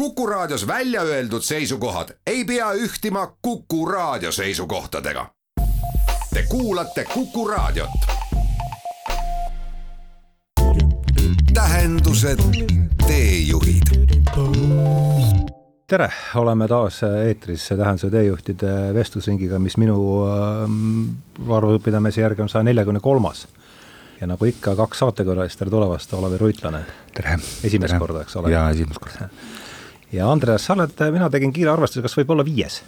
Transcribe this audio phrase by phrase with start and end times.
[0.00, 5.26] Kuku Raadios välja öeldud seisukohad ei pea ühtima Kuku Raadio seisukohtadega.
[6.34, 7.90] Te kuulate Kuku Raadiot.
[11.54, 12.38] tähendused,
[13.06, 13.82] teejuhid
[15.86, 23.00] tere, oleme taas eetris Tähenduse teejuhtide vestlusringiga, mis minu äh, arvupidamise järgi on saja neljakümne
[23.00, 23.48] kolmas.
[24.20, 26.86] ja nagu ikka, kaks saatekülalist, tere tulemast, Olavi Ruitlane.
[27.14, 27.38] tere.
[27.64, 27.98] esimest tere.
[27.98, 28.50] korda, eks ole?
[28.50, 29.28] jaa, esimest korda.
[30.12, 32.82] ja Andreas, sa oled, mina tegin kiire arvestuse, kas võib olla viies?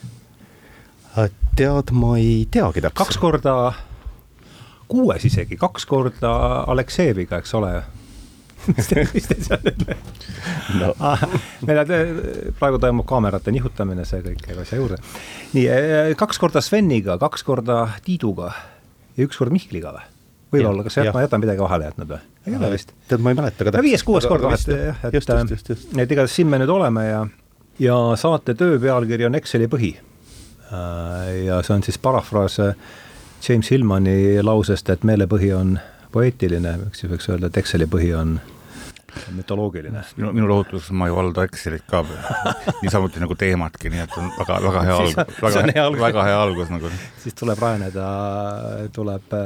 [1.57, 2.99] tead, ma ei teagi täpselt.
[3.03, 3.57] kaks korda,
[4.89, 6.33] kuues isegi, kaks korda
[6.73, 7.75] Aleksejeviga, eks ole
[8.77, 9.97] mis te, mis te seal ütlete
[10.79, 10.93] no.
[11.11, 11.23] ah,?
[11.67, 11.93] meil on,
[12.61, 15.01] praegu toimub kaamerate nihutamine, see kõik käib asja juurde.
[15.57, 15.67] nii,
[16.19, 18.53] kaks korda Sveniga, kaks korda Tiiduga
[19.19, 20.07] ja üks kord Mihkliga või?
[20.55, 22.32] võib-olla, kas jah, ma jätan midagi vahele jätnud või?
[22.47, 22.93] Ei ole vist.
[23.09, 23.89] tead, ma ei mäleta ka täpselt.
[23.89, 25.93] viies-kuues kord vahest jah, et, just, just, just, just.
[25.97, 27.21] et igatahes siin me nüüd oleme ja,
[27.83, 29.95] ja saate töö pealkiri on Exceli põhi.
[31.47, 32.59] ja see on siis parafraas
[33.49, 35.79] James Hillmani lausest, et meelepõhi on
[36.13, 38.37] poeetiline, eks siis võiks öelda, et Exceli põhi on
[39.35, 40.03] mütoloogiline.
[40.17, 42.05] minu, minu lohutus, ma ei valda Excelit ka
[42.83, 46.93] niisamuti nagu teematki, nii et on väga, väga hea algus, väga, väga hea algus nagu.
[47.23, 48.09] siis tuleb rajaneda,
[48.95, 49.37] tuleb,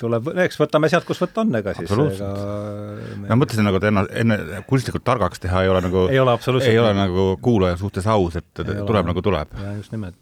[0.00, 1.88] tuleb, eks võtame sealt, kus võtta on, ega siis.
[1.88, 3.22] Absoluutselt.
[3.28, 4.38] ma mõtlesin nagu, et enne, enne
[4.68, 6.72] kunstlikult targaks teha ei ole nagu, ei ole absoluutselt.
[6.72, 8.86] ei ole nagu kuulaja suhtes aus, et Ei ole.
[8.88, 9.56] tuleb nagu tuleb.
[9.62, 10.18] ja just nimelt.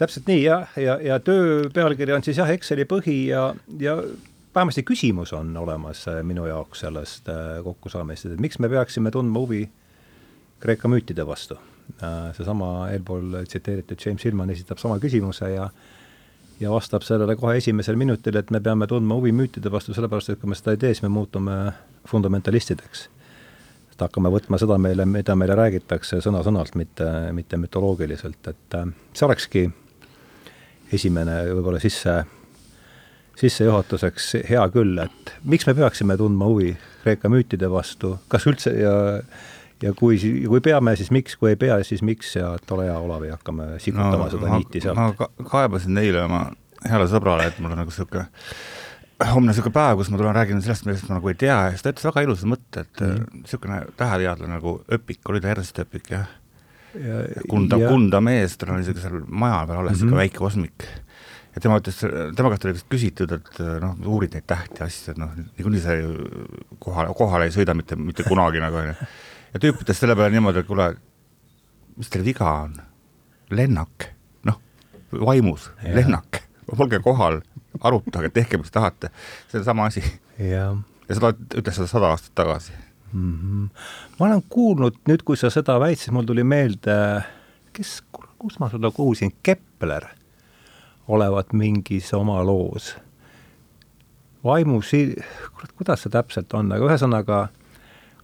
[0.00, 3.96] täpselt nii jah, ja, ja, ja töö pealkiri on siis jah, Exceli põhi ja, ja
[4.54, 9.40] vähemasti küsimus on olemas äh, minu jaoks sellest äh, kokkusaamisest, et miks me peaksime tundma
[9.44, 9.68] huvi
[10.60, 11.56] Kreeka müütide vastu.
[12.36, 15.64] seesama eelpool tsiteeritud James Hillman esitab sama küsimuse ja
[16.60, 20.40] ja vastab sellele kohe esimesel minutil, et me peame tundma huvi müütide vastu, sellepärast et
[20.40, 21.56] kui me seda ei tee, siis me muutume
[22.08, 23.08] fundamentalistideks.
[23.92, 29.26] et hakkame võtma seda meile, mida meile räägitakse sõna-sõnalt, mitte, mitte mütoloogiliselt, et äh, see
[29.26, 29.64] olekski
[30.92, 32.22] esimene võib-olla sisse,
[33.40, 38.92] sissejuhatuseks hea küll, et miks me peaksime tundma huvi Kreeka müütide vastu, kas üldse ja
[39.82, 40.18] ja kui,
[40.48, 43.72] kui peame, siis miks, kui ei pea, siis miks ja et ole hea, Olavi, hakkame
[43.78, 45.00] sikutama no, seda niiti sealt.
[45.00, 46.44] ma ka, kaebasin eile oma
[46.88, 48.26] heale sõbrale, et mul on nagu niisugune
[49.28, 51.84] homne niisugune päev, kus ma tulen räägin sellest, millest ma nagu ei tea ja siis
[51.84, 53.90] ta ütles väga ilusa mõtte, et mm.
[54.00, 56.28] täheteadlane nagu Öpik, oli ta Ernst Öpik, jah?
[57.50, 60.16] Kunda, Kunda mees, tal oli isegi seal maja peal alles mm -hmm.
[60.16, 60.86] väike kosmik.
[61.54, 62.00] ja tema ütles,
[62.36, 65.80] tema käest oli vist küsitud, et noh, uurid neid tähti ja asju, et noh, niikuinii
[65.80, 66.14] sa ju
[66.78, 68.94] kohale, kohale ei sõida mitte, mitte kunagi nagu onju.
[69.54, 70.92] Ja tüüp ütles selle peale niimoodi, et kuule,
[71.96, 72.76] mis teil viga on?
[73.50, 74.10] lennak,
[74.46, 74.60] noh,
[75.12, 76.44] vaimus, lennak,
[76.78, 77.40] olge kohal,
[77.82, 79.10] arutage, tehke, mis tahate,
[79.50, 80.04] see on sama asi.
[80.38, 80.70] ja,
[81.10, 82.72] seda ütles seda sada aastat tagasi
[83.12, 83.34] mm.
[83.34, 83.68] -hmm.
[84.18, 87.22] ma olen kuulnud nüüd, kui sa seda väitsid, mul tuli meelde,
[87.72, 88.02] kes,
[88.38, 90.06] kus ma seda kuulsin, Kepler
[91.08, 92.96] olevat mingis oma loos.
[94.44, 95.16] vaimusi,
[95.54, 97.48] kurat, kuidas see täpselt on, aga ühesõnaga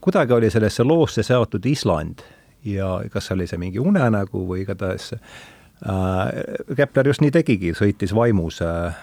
[0.07, 2.23] kuidagi oli sellesse loosse seotud Island
[2.65, 5.23] ja kas oli see mingi unenägu või igatahes äh,
[6.77, 9.01] Kepler just nii tegigi, sõitis vaimus äh,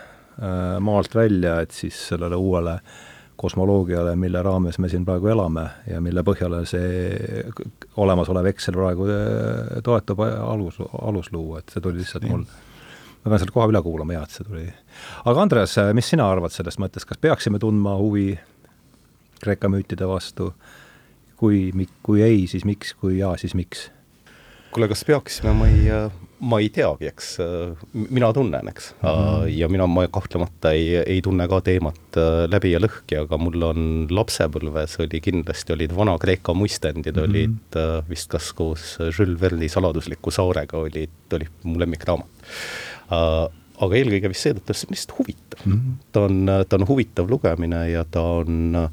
[0.80, 2.78] maalt välja, et siis sellele uuele
[3.36, 7.44] kosmoloogiale, mille raames me siin praegu elame ja mille põhjale see
[8.00, 13.44] olemasolev Excel praegu äh, toetub, alus, alus luua, et see tuli lihtsalt mul, ma pean
[13.44, 14.70] selle koha üle kuulama, hea, et see tuli.
[15.26, 18.30] aga Andres, mis sina arvad sellest mõttest, kas peaksime tundma huvi
[19.44, 20.54] Kreeka müütide vastu,
[21.44, 23.90] kui, kui ei, siis miks, kui jaa, siis miks?
[24.74, 25.90] kuule, kas peaksime, ma ei,
[26.42, 27.28] ma ei teagi, eks,
[27.94, 29.52] mina tunnen, eks mm, -hmm.
[29.54, 33.68] ja mina, ma kahtlemata ei, ei tunne ka teemat äh, läbi ja lõhki, aga mul
[33.70, 37.30] on lapsepõlves oli kindlasti, olid Vana-Kreeka muistendid mm, -hmm.
[37.30, 42.50] olid äh, vist kas koos Jules Verne'i Saladusliku saarega olid, oli mu lemmikraamat
[43.12, 43.46] uh,
[43.84, 45.74] aga eelkõige vist seetõttu, et see on lihtsalt huvitav mm.
[45.74, 46.02] -hmm.
[46.12, 48.90] ta on, ta on huvitav lugemine ja ta on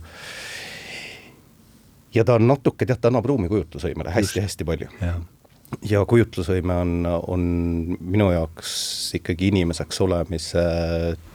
[2.14, 4.88] ja ta on natuke, tead, ta annab ruumi kujutlusvõimele hästi-hästi palju.
[5.86, 7.42] ja kujutlusvõime on, on
[8.00, 8.72] minu jaoks
[9.20, 10.64] ikkagi inimeseks olemise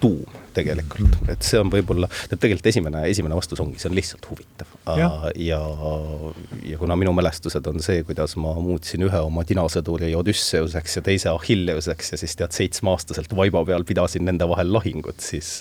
[0.01, 1.15] tuum tegelikult.
[1.19, 4.71] Mm, et see on võib-olla, tegelikult esimene, esimene vastus ongi, see on lihtsalt huvitav.
[4.99, 5.09] ja,
[5.39, 5.59] ja,
[6.63, 11.31] ja kuna minu mälestused on see, kuidas ma muutsin ühe oma dinasõduri Odüsseuseks ja teise
[11.33, 15.57] Achilleuseks ja siis tead, seitsmeaastaselt vaiba peal pidasin nende vahel lahingut, siis,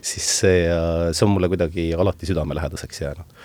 [0.00, 0.64] siis see,
[1.12, 3.36] see on mulle kuidagi alati südamelähedaseks jäänud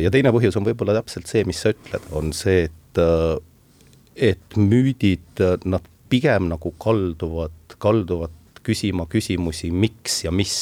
[0.00, 3.02] ja teine põhjus on võib-olla täpselt see, mis sa ütled, on see, et,
[4.32, 8.34] et müüdid, nad pigem nagu kalduvad, kalduvad
[8.64, 10.56] küsima küsimusi, miks ja mis,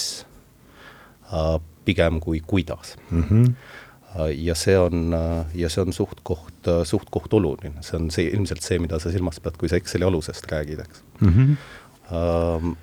[1.86, 3.22] pigem kui kuidas mm.
[3.22, 4.28] -hmm.
[4.36, 5.14] ja see on,
[5.54, 9.56] ja see on suht-koht, suht-koht oluline, see on see, ilmselt see, mida sa silmas pead,
[9.58, 11.28] kui sa Exceli alusest räägid, eks mm.
[11.28, 12.76] -hmm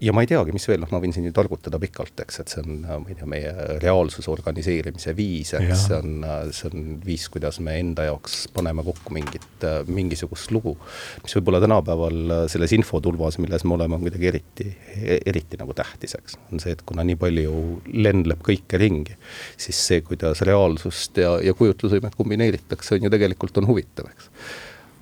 [0.00, 2.52] ja ma ei teagi, mis veel, noh, ma võin siin ju targutada pikalt, eks, et
[2.52, 3.52] see on, ma ei tea, meie
[3.82, 9.14] reaalsuse organiseerimise viis, eks, see on, see on viis, kuidas me enda jaoks paneme kokku
[9.16, 10.76] mingit, mingisugust lugu,
[11.24, 14.68] mis võib-olla tänapäeval selles infotulvas, milles me oleme, on kuidagi eriti,
[15.16, 16.38] eriti nagu tähtis, eks.
[16.52, 17.56] on see, et kuna nii palju
[17.96, 19.16] lendleb kõike ringi,
[19.60, 24.32] siis see, kuidas reaalsust ja, ja kujutlusvõimet kombineeritakse, on ju tegelikult, on huvitav, eks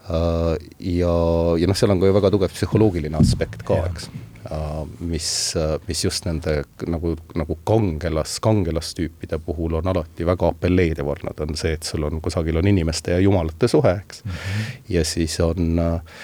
[0.09, 1.15] ja,
[1.61, 4.11] ja noh, seal on ka ju väga tugev psühholoogiline aspekt ka, eks
[4.51, 11.09] Äh, mis, äh, mis just nende nagu, nagu kangelas, kangelastüüpide puhul on alati väga apelleeriv
[11.15, 14.31] olnud, on see, et sul on kusagil on inimeste ja jumalate suhe, eks mm.
[14.31, 14.75] -hmm.
[14.89, 16.19] ja siis on äh,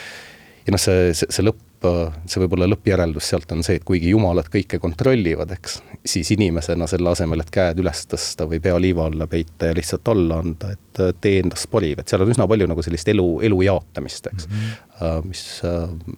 [0.67, 4.51] ja noh, see, see, see lõpp see võib-olla lõppjäreldus sealt on see, et kuigi jumalad
[4.53, 9.27] kõike kontrollivad, eks, siis inimesena selle asemel, et käed üles tõsta või pea liiva alla
[9.31, 12.85] peita ja lihtsalt alla anda, et tee endast pariv, et seal on üsna palju nagu
[12.85, 14.71] sellist elu, elu jaotamist, eks mm.
[15.01, 15.29] -hmm.
[15.33, 15.45] mis,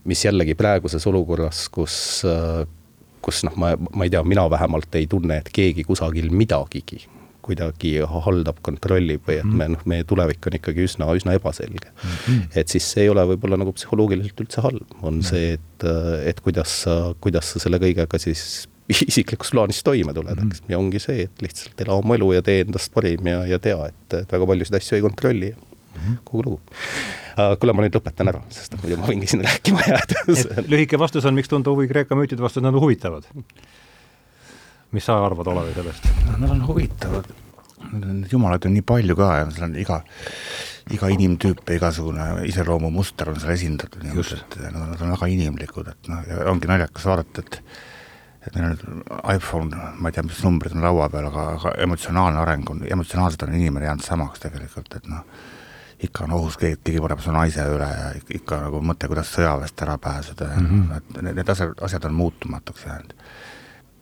[0.04, 1.98] mis jällegi praeguses olukorras, kus
[3.22, 7.04] kus noh, ma, ma ei tea, mina vähemalt ei tunne, et keegi kusagil midagigi
[7.42, 7.94] kuidagi
[8.26, 12.10] haldab, kontrollib või et me noh, meie tulevik on ikkagi üsna, üsna ebaselge mm.
[12.10, 12.42] -hmm.
[12.62, 15.28] et siis see ei ole võib-olla nagu psühholoogiliselt üldse halb, on mm -hmm.
[15.30, 15.88] see, et,
[16.32, 18.68] et kuidas sa, kuidas sa selle kõigega siis
[19.10, 20.72] isiklikus plaanis toime tuled mm, -hmm.
[20.72, 23.78] ja ongi see, et lihtsalt ela oma elu ja tee endast parim ja, ja tea,
[23.86, 26.16] et, et väga paljusid asju ei kontrolli mm -hmm.
[26.24, 26.60] kogu lugu
[27.38, 27.58] uh,.
[27.58, 31.34] kuule, ma nüüd lõpetan ära, sest muidu ma võingi siin rääkima jääda lühike vastus on,
[31.34, 33.28] miks tunda huvi Kreeka müütide vastu, nad on huvitavad
[34.92, 36.08] mis sa arvad, Olavi, sellest?
[36.38, 37.30] Nad on huvitavad,
[38.32, 40.02] jumalaid on nii palju ka ja seal on iga,
[40.92, 45.88] iga inimtüüp ja igasugune iseloomumuster on seal esindatud, niimoodi, et nad, nad on väga inimlikud,
[45.94, 47.62] et noh, ongi naljakas vaadata, et
[48.42, 49.02] et meil on
[49.36, 53.44] iPhone, ma ei tea, mis numbrid on laua peal, aga, aga emotsionaalne areng on, emotsionaalselt
[53.46, 55.22] on inimene jäänud samaks tegelikult, et noh,
[56.02, 59.84] ikka on ohus keegi, keegi paneb su naise üle ja ikka nagu mõte, kuidas sõjaväest
[59.86, 60.96] ära pääseda ja mm -hmm.
[60.96, 63.14] et need, need asjad, asjad on muutumatuks jäänud.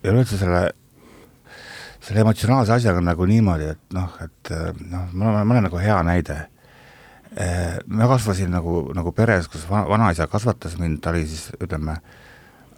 [0.03, 0.71] ja üleüldse selle
[2.01, 4.53] selle emotsionaalse asjaga nagu niimoodi, et noh, et
[4.87, 6.39] noh, ma olen, ma olen nagu hea näide.
[7.87, 11.95] ma kasvasin nagu, nagu peres, kus va-, vanaisa kasvatas mind, ta oli siis ütleme,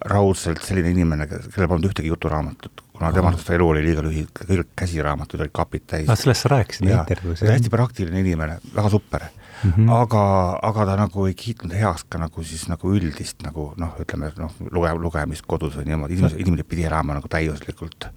[0.05, 4.73] raudselt selline inimene, kellel polnud ühtegi juturaamatut, kuna tema arust elu oli liiga lühike, kõik
[4.77, 6.05] käsiraamatud olid kapid täis.
[6.09, 7.41] no sellest sa rääkisid intervjuus.
[7.47, 9.25] hästi praktiline inimene, väga super
[9.63, 9.71] mm.
[9.71, 9.91] -hmm.
[10.01, 10.23] aga,
[10.69, 14.53] aga ta nagu ei kiitnud heaks ka nagu siis nagu üldist nagu noh, ütleme noh,
[14.71, 18.09] luge-, lugemist kodus või niimoodi, inimesed, inimene pidi elama nagu täiuslikult.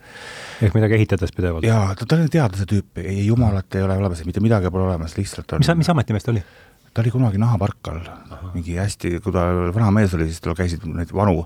[0.63, 1.65] ehk midagi ehitades pidevalt?
[1.65, 5.17] jaa, ta, ta oli teadlase tüüp, ei jumalat ei ole olemas, mitte midagi pole olemas,
[5.17, 6.45] lihtsalt on mis, mis ametimees ta oli?
[6.97, 7.99] ta oli kunagi nahaparkal,
[8.55, 9.43] mingi hästi, kui ta
[9.77, 11.43] vana mees oli, siis tal käisid neid vanu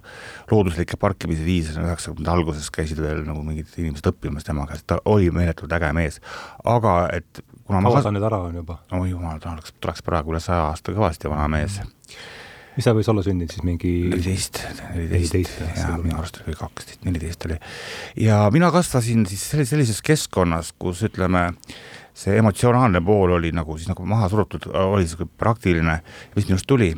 [0.50, 5.32] looduslikke parkimise viise, üheksakümnendate alguses käisid veel nagu mingid inimesed õppimas tema käest, ta oli
[5.34, 6.20] meeletult äge mees.
[6.62, 8.78] aga et kuna kaua ta nüüd ära on juba?
[8.96, 11.80] oi jumal, ta oleks, tuleks praegu üle saja aasta kõvasti vana mees.
[12.76, 14.60] mis ta võis olla sündinud siis, mingi neliteist,
[14.96, 17.58] neliteist, jaa, minu arust oli kaksteist, neliteist oli.
[18.26, 21.50] ja mina kasvasin siis sellises keskkonnas, kus ütleme,
[22.16, 26.00] see emotsionaalne pool oli nagu siis nagu maha surutud, oli niisugune praktiline,
[26.36, 26.94] mis minust tuli.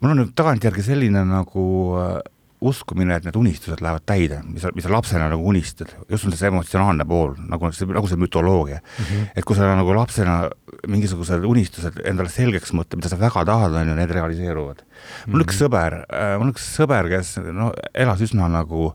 [0.00, 1.64] mul on nüüd tagantjärgi selline nagu
[2.00, 2.20] äh,
[2.60, 6.50] uskumine, et need unistused lähevad täide, mis mis sa lapsena nagu unistad, just on see
[6.50, 9.04] emotsionaalne pool, nagu see, nagu see mütoloogia mm.
[9.04, 9.30] -hmm.
[9.34, 10.50] et kui sa nagu lapsena
[10.88, 14.90] mingisugused unistused endale selgeks mõtled, mida sa väga tahad, on ju, need realiseeruvad mm.
[14.90, 15.32] -hmm.
[15.32, 15.64] mul üks mhm.
[15.64, 18.92] sõber, äh, mul üks sõber, kes no elas üsna nagu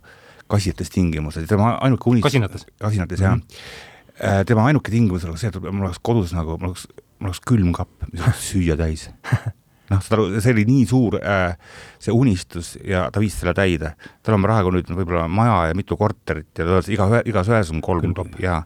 [0.47, 2.65] kasinates tingimustes, tema ainuke unistus kasinates?
[2.79, 3.41] kasinates mm, -hmm.
[4.21, 4.39] jah.
[4.39, 6.87] Äh, tema ainuke tingimus oleks see, et mul oleks kodus nagu, mul oleks,
[7.19, 9.09] mul oleks külmkapp, mis oleks süüa täis
[9.91, 11.57] noh, saad aru, see oli nii suur äh,
[12.01, 13.93] see unistus ja ta viis selle täide.
[14.25, 17.83] tal on praegu nüüd võib-olla maja ja mitu korterit ja ta iga, igas ühes on
[17.85, 18.63] kolm ja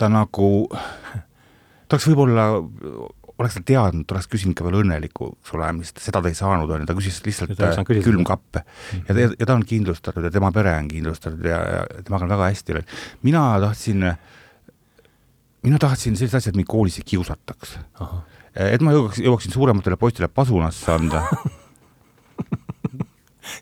[0.00, 2.46] ta nagu, ta oleks võib-olla,
[3.34, 6.84] oleks ta teadnud, ta oleks küsinud ka veel õnnelikuks olemist, seda ta ei saanud, on
[6.84, 7.56] ju, ta küsis lihtsalt
[7.88, 9.02] külmkappe mm.
[9.08, 9.20] -hmm.
[9.20, 12.52] ja, ja ta on kindlustatud ja tema pere on kindlustatud ja, ja temaga on väga
[12.52, 12.80] hästi.
[13.22, 14.12] mina tahtsin,
[15.62, 17.78] mina tahtsin sellised asjad, mind koolis ei kiusataks
[18.54, 21.24] et ma jõuaks, jõuaksin suurematele poistele pasunasse anda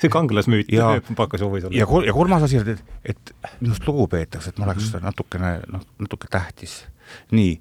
[0.01, 0.71] see kangelasmüüt
[1.17, 1.77] pakkas huvi sulle.
[1.77, 5.05] ja, ja kolmas asi, et, et minust lugu peetakse, et ma oleks mm.
[5.07, 6.83] natukene, noh, natuke tähtis.
[7.35, 7.57] nii,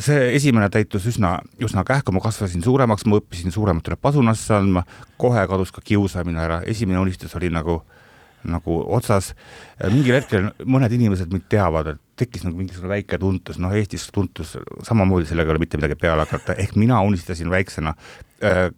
[0.00, 4.84] see esimene täitus üsna, üsna kähku, ma kasvasin suuremaks, ma õppisin suurematele pasunasse andma,
[5.20, 7.82] kohe kadus ka kiusamine ära, esimene unistus oli nagu
[8.48, 9.32] nagu otsas,
[9.90, 14.54] mingil hetkel mõned inimesed mind teavad, et tekkis nagu mingisugune väike tuntus, noh Eestis tuntus
[14.86, 17.94] samamoodi, sellega ei ole mitte midagi peale hakata, ehk mina unistasin väiksena
[18.44, 18.68] äh,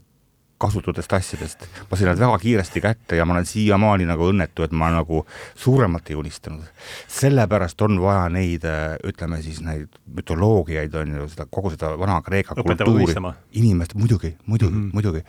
[0.59, 1.67] kasututest asjadest.
[1.91, 5.25] ma sain nad väga kiiresti kätte ja ma olen siiamaani nagu õnnetu, et ma nagu
[5.55, 6.65] suuremat ei unistanud.
[7.09, 8.65] sellepärast on vaja neid,
[9.05, 13.13] ütleme siis neid mütoloogiaid on ju, seda kogu seda Vana-Kreeka kultuuri,
[13.53, 14.93] inimest, muidugi, muidugi mm, -hmm.
[14.93, 15.25] muidugi.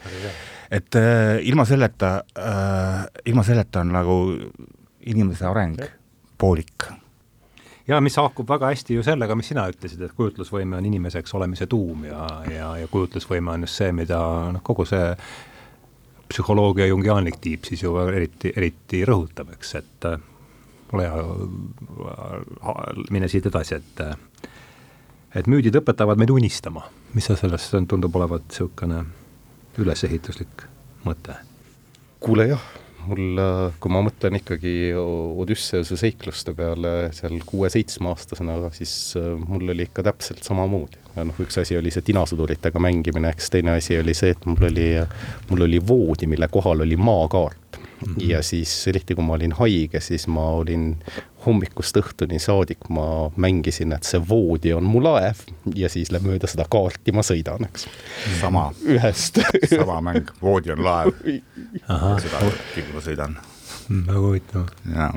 [0.71, 4.17] et äh, ilma selleta äh,, ilma selleta on nagu
[5.05, 5.79] inimese areng
[6.37, 6.87] poolik
[7.87, 11.67] ja mis haakub väga hästi ju sellega, mis sina ütlesid, et kujutlusvõime on inimeseks olemise
[11.71, 14.19] tuum ja, ja, ja kujutlusvõime on just see, mida
[14.53, 15.13] noh, kogu see
[16.27, 20.17] psühholoogia jungiaanlik tiib siis ju eriti, eriti rõhutab, eks, et äh,
[20.93, 21.27] ole hea,
[23.15, 24.15] mine siit edasi, et äh,
[25.37, 29.03] et müüdid õpetavad meid unistama, mis sa sellest, tundub olevat niisugune
[29.77, 30.65] ülesehituslik
[31.05, 31.37] mõte?
[32.19, 32.63] kuule jah
[33.07, 33.41] mul,
[33.81, 40.43] kui ma mõtlen ikkagi Odüsseuse seikluste peale seal kuue-seitsmeaastasena, siis äh, mul oli ikka täpselt
[40.47, 41.06] samamoodi.
[41.23, 44.89] Noh, üks asi oli see tinasuduritega mängimine, eks teine asi oli see, et mul oli,
[45.49, 48.13] mul oli voodi, mille kohal oli maakaart mm.
[48.13, 48.29] -hmm.
[48.29, 50.97] ja siis eriti, kui ma olin haige, siis ma olin
[51.45, 55.45] hommikust õhtuni saadik, ma mängisin, et see voodi on mu laev
[55.75, 57.87] ja siis mööda seda kaarti ma sõidan, eks.
[58.41, 58.71] sama.
[58.85, 59.41] ühest
[59.77, 61.13] sama mäng, voodi on laev.
[62.21, 62.45] seda
[62.93, 63.37] ma sõidan.
[63.89, 64.71] väga huvitav.
[64.95, 65.13] jaa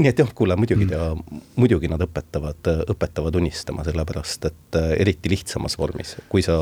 [0.00, 4.92] nii et jah, kuule muidugi ta mm., muidugi nad õpetavad, õpetavad unistama, sellepärast et äh,
[5.02, 6.56] eriti lihtsamas vormis, kui sa,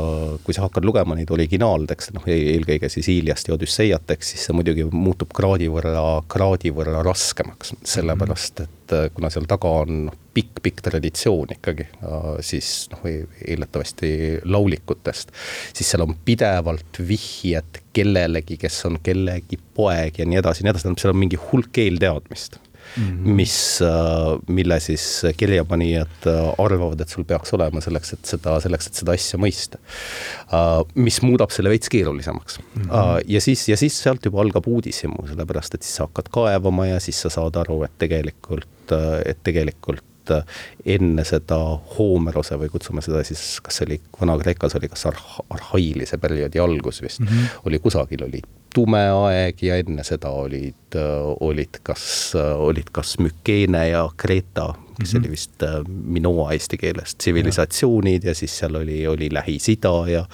[0.45, 4.57] kui sa hakkad lugema neid originaaltekste, noh eelkõige siis Iliast ja Odüsseiat, eks siis see
[4.57, 10.17] muidugi muutub kraadi võrra, kraadi võrra raskemaks, sellepärast et äh, kuna seal taga on noh,
[10.39, 11.87] pikk-pikk traditsioon ikkagi,
[12.45, 14.11] siis noh, eeldatavasti
[14.45, 15.33] laulikutest,
[15.73, 20.85] siis seal on pidevalt vihjed kellelegi, kes on kellegi poeg ja nii edasi nii edasi,
[20.85, 22.59] tähendab, seal on mingi hulk eelteadmist
[22.97, 23.35] mm, -hmm.
[23.39, 28.87] mis, äh, mille siis kirjapanijad äh, arvavad, et sul peaks olema selleks, et seda, selleks,
[28.87, 29.79] et seda asja mõista.
[30.53, 32.83] Äh, mis muudab selle veits keerulisemaks mm.
[32.83, 33.23] -hmm.
[33.27, 36.99] ja siis, ja siis sealt juba algab uudishimu, sellepärast et siis sa hakkad kaevama ja
[36.99, 38.93] siis sa saad aru, et tegelikult,
[39.25, 40.03] et tegelikult
[40.85, 41.57] enne seda
[41.95, 47.01] Hoomerose või kutsume seda siis, kas see oli Vana-Kreekas oli kas arh-, arhailise perioodi algus
[47.01, 47.61] vist mm, -hmm.
[47.65, 48.41] oli kusagil oli
[48.73, 50.97] tume aeg ja enne seda olid,
[51.39, 55.21] olid kas, olid kas Mükeene ja Kreeta, kes mm -hmm.
[55.21, 58.29] oli vist äh, Minoa eesti keeles, tsivilisatsioonid ja.
[58.29, 60.25] ja siis seal oli, oli Lähis-Ida ja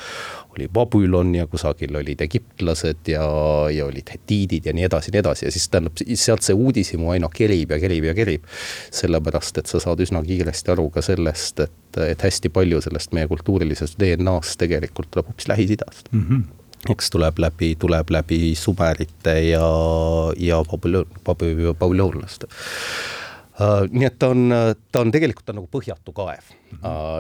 [0.57, 3.25] oli Babylon ja kusagil olid egiptlased ja,
[3.71, 7.09] ja olid hetiidid ja nii edasi ja nii edasi ja siis tähendab, sealt see uudishimu
[7.11, 8.43] aina kerib ja kerib ja kerib.
[8.91, 13.27] sellepärast, et sa saad üsna kiiresti aru ka sellest, et, et hästi palju sellest meie
[13.27, 16.27] kultuurilisest DNA-st tegelikult tuleb hoopis Lähis-Idast mm.
[16.29, 19.67] -hmm eks tuleb läbi, tuleb läbi sumerite ja,
[20.37, 21.09] ja babüloon,
[21.79, 23.85] babüloonlaste uh,.
[23.89, 24.47] nii et ta on,
[24.91, 26.53] ta on tegelikult, ta on nagu põhjatu kaev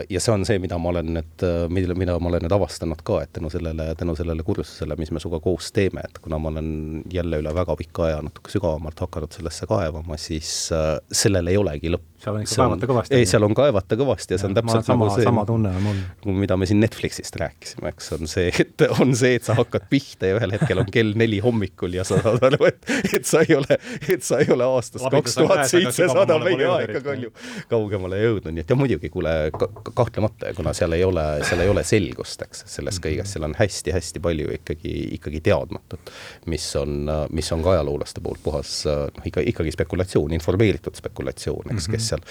[0.09, 3.21] ja see on see, mida ma olen nüüd, mille, mida ma olen nüüd avastanud ka,
[3.25, 7.03] et tänu sellele, tänu sellele kursusele, mis me sinuga koos teeme, et kuna ma olen
[7.13, 11.93] jälle üle väga pika aja natuke sügavamalt hakanud sellesse kaevama, siis uh, sellel ei olegi
[11.93, 13.15] lõppu seal on ikka kaevata kõvasti.
[13.15, 15.71] ei, seal on kaevata kõvasti ja see on ja, täpselt sama, nagu see, sama tunne
[15.77, 16.37] on mul.
[16.41, 20.31] mida me siin Netflixist rääkisime, eks, on see, et on see, et sa hakkad pihta
[20.31, 22.79] ja ühel hetkel on kell neli hommikul ja sa saad aru, et,
[23.13, 27.33] et sa ei ole, et sa ei ole aastast kaks tuhat seitsesada meie aega palju
[27.71, 31.83] kaugemale jõudnud, nii et ja muidugi, kuule, kahtlemata, kuna seal ei ole, seal ei ole
[31.83, 33.05] selgust, eks, selles mhm.
[33.07, 36.11] kõiges, seal on hästi-hästi palju ikkagi, ikkagi teadmatut,
[36.51, 41.89] mis on, mis on ka ajaloolaste poolt puhas noh, ikka, ikkagi spekulatsioon, informeeritud spekulatsioon, eks,
[41.91, 42.25] kes seal,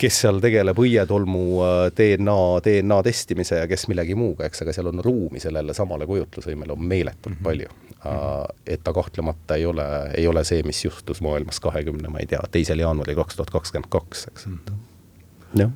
[0.00, 4.90] kes seal tegeleb õietolmu äh, DNA, DNA testimise ja kes millegi muuga, eks, aga seal
[4.92, 7.44] on ruumi sellele samale kujutlusvõimele on meeletult mm -hmm.
[7.50, 7.68] palju
[8.04, 8.46] uh,.
[8.66, 12.42] et ta kahtlemata ei ole, ei ole see, mis juhtus maailmas kahekümne, ma ei tea,
[12.50, 15.70] teisel jaanuaril kaks tuhat kakskümmend kaks, eks mm, -hmm.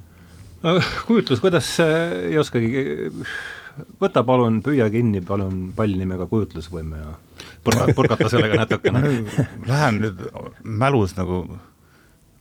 [0.67, 2.83] Jah kujutlus, kuidas ei oskagi,
[4.03, 7.15] võta palun, püüa kinni palun pall nimega kujutlusvõime ja
[7.65, 9.03] purka, purkata sellega natukene
[9.71, 10.23] Lähen nüüd
[10.63, 11.45] mälus nagu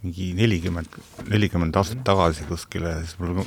[0.06, 1.00] mingi nelikümmend,
[1.32, 3.42] nelikümmend aastat tagasi kuskile, siis mul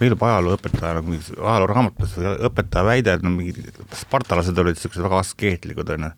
[0.00, 2.16] meeldib ajalooõpetaja nagu mingis ajalooraamatutes
[2.48, 3.68] õpetaja väide, et no mingid
[4.00, 6.10] spartalased olid niisugused väga askeetlikud, on ju.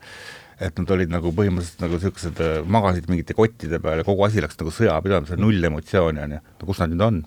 [0.63, 2.43] et nad olid nagu põhimõtteliselt nagu niisugused,
[2.73, 6.43] magasid mingite kottide peal ja kogu asi läks nagu sõjapidamisele, null emotsiooni, on ju.
[6.63, 7.23] no kus nad nüüd on?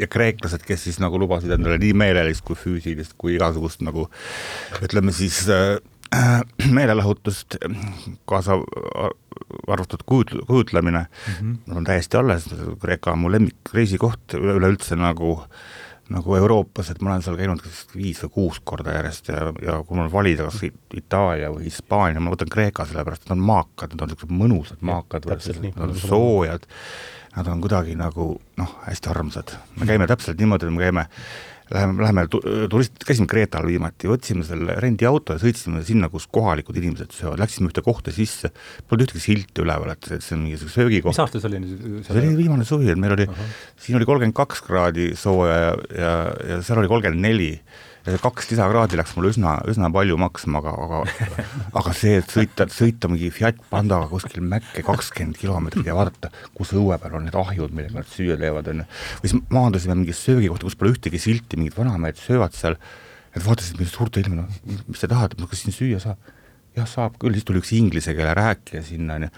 [0.00, 4.08] Ja kreeklased, kes siis nagu lubasid endale nii meelelist kui füüsilist kui igasugust nagu
[4.84, 5.78] ütleme siis äh,
[6.78, 7.58] meelelahutust,
[8.28, 8.56] kaasa
[9.68, 11.76] arvatud kujut-, kujutlemine mm, -hmm.
[11.76, 12.48] on täiesti alles,
[12.80, 15.44] Kreeka on mu lemmikreisikoht üleüldse nagu
[16.08, 19.74] nagu Euroopas, et ma olen seal käinud vist viis või kuus korda järjest ja, ja
[19.84, 20.62] kui mul valida kas
[20.96, 24.80] Itaalia või Hispaania, ma võtan Kreeka, sellepärast et nad on maakad, nad on niisugused mõnusad
[24.80, 26.64] maakad, nad on soojad,
[27.38, 29.54] nad on kuidagi nagu noh, hästi armsad.
[29.78, 31.06] me käime täpselt niimoodi, et me käime
[31.74, 32.24] läheme, läheme
[32.70, 37.70] turist, käisime Kreetal viimati, võtsime selle rendiauto ja sõitsime sinna, kus kohalikud inimesed söövad, läksime
[37.70, 38.50] ühte kohta sisse,
[38.88, 41.12] polnud ühtegi silti üleval, et see on mingisugune söögikoht.
[41.12, 41.60] mis aasta see oli?
[42.06, 43.28] see oli viimane suvi, et meil oli
[43.76, 46.16] siin oli kolmkümmend kaks kraadi sooja ja, ja,
[46.54, 47.52] ja seal oli kolmkümmend neli
[48.08, 51.00] ja see kaks lisakraadi läks mulle üsna, üsna palju maksma, aga, aga
[51.80, 56.72] aga see, et sõita, sõita mingi Fiat Pandaga kuskil Mäkke kakskümmend kilomeetrit ja vaadata, kus
[56.76, 58.88] õue peal on need ahjud, millega nad süüa teevad, on ju.
[59.20, 62.78] või siis maandusime mingisse söögikohta, kus pole ühtegi silti, mingid vanamehed söövad seal,
[63.34, 66.34] et vaatasid mind suurte ilma, no mis te tahate, kas siin süüa saab?
[66.78, 69.34] jah, saab küll, siis tuli üks inglise keele rääkija sinna, on ju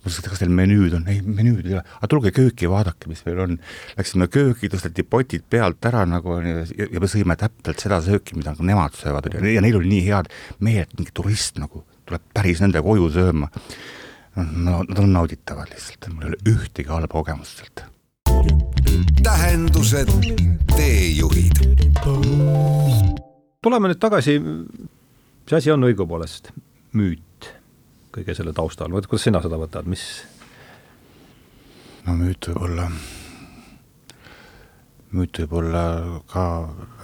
[0.00, 2.72] ma ütlesin, et kas teil menüüd on, ei menüüd ei ole, aga tulge kööki ja
[2.72, 3.56] vaadake, mis meil on.
[3.98, 8.54] Läksime kööki, tõsteti potid pealt ära nagu ja, ja me sõime täpselt seda sööki, mida
[8.54, 10.30] nagu nemad söövad ja, ja neil oli nii head
[10.64, 13.50] meeled, mingi turist nagu tuleb päris nende koju sööma.
[14.36, 17.84] no nad on nauditavad lihtsalt, mul ei ole ühtegi halba kogemust sealt.
[19.22, 20.12] tähendused,
[20.76, 21.64] teejuhid.
[23.62, 26.54] tuleme nüüd tagasi, mis asi on õigupoolest
[26.96, 27.29] müüt?
[28.14, 30.04] Kõige selle taustal, kuidas sina seda võtad, mis?
[32.06, 32.86] no müüt võib olla,
[35.16, 35.84] müüt võib olla
[36.30, 36.44] ka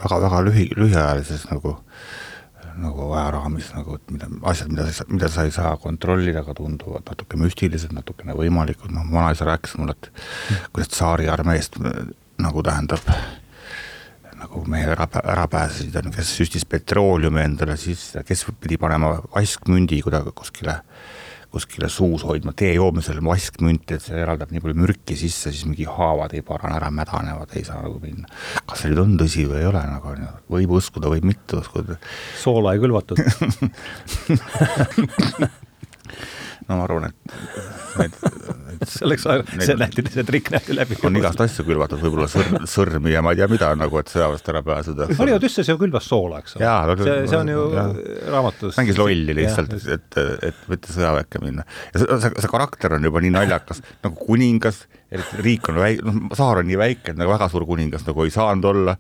[0.03, 1.77] väga-väga lühi, lühiajalises nagu,
[2.81, 7.41] nagu ajaraamis nagu, et mida, asjad, mida mida sa ei saa kontrollida, aga tunduvad natuke
[7.41, 11.79] müstilised, natukene võimalikud, noh, vanaisa rääkis mulle, et kuidas tsaari armeest
[12.43, 13.05] nagu tähendab
[14.37, 20.03] nagu mehed ära, ära pääsesid, on kes süstis petrooleumi endale sisse, kes pidi panema vaskmündi
[20.05, 20.81] kuidagi kuskile
[21.57, 25.87] kuskile suus hoidma tee joomisel vaskmünti, et see eraldab nii palju mürki sisse, siis mingi
[25.89, 28.29] haavad ei parane ära, mädanevad, ei saa nagu minna.
[28.67, 30.07] kas see nüüd on tõsi või ei ole, nagu
[30.53, 31.97] võib uskuda, võib mitte uskuda.
[32.43, 33.17] soola ei külvatud
[36.67, 37.17] no ma arvan, et
[37.95, 38.19] selleks
[39.67, 40.99] see nähti, see trikk nähti läbi.
[41.07, 44.51] on igast asju külvatud, võib-olla sõrm, sõrmi ja ma ei tea mida nagu, et sõjaväest
[44.53, 45.09] ära pääseda.
[45.19, 46.99] Harju Tüsses ju külvas soola, eks ole.
[47.03, 47.87] see, see on ju ja.
[48.35, 48.77] raamatus.
[48.81, 51.67] mängis lolli lihtsalt, et, et, et mitte sõjaväkke minna.
[51.95, 56.07] ja see, see, see karakter on juba nii naljakas, nagu kuningas, et riik on väike,
[56.07, 58.97] noh, saar on nii väike, et nagu väga suur kuningas nagu ei saanud olla,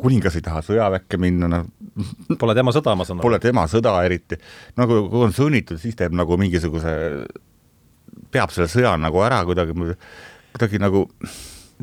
[0.00, 1.68] kuningas ei taha sõjaväkke minna, noh.
[2.40, 3.26] Pole tema sõda, ma saan aru.
[3.26, 4.38] Pole tema sõda eriti.
[4.80, 6.94] nagu kui on sunnitud, siis teeb nagu mingisuguse
[8.32, 9.74] peab selle sõja nagu ära kuidagi,
[10.54, 11.06] kuidagi nagu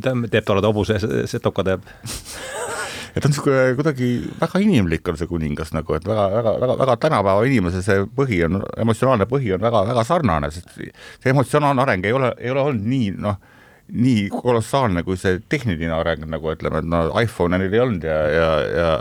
[0.02, 1.86] ta teeb tolled hobuse, setoka teeb.
[3.18, 4.08] Et on niisugune kuidagi
[4.38, 8.44] väga inimlik on see kuningas nagu, et väga, väga, väga, väga tänapäeva inimese see põhi
[8.46, 12.62] on, emotsionaalne põhi on väga, väga sarnane, sest see emotsionaalne areng ei ole, ei ole
[12.68, 13.40] olnud nii noh,
[14.06, 18.20] nii kolossaalne kui see tehniline areng, nagu ütleme, et no iPhone'e neil ei olnud ja,
[18.36, 18.92] ja, ja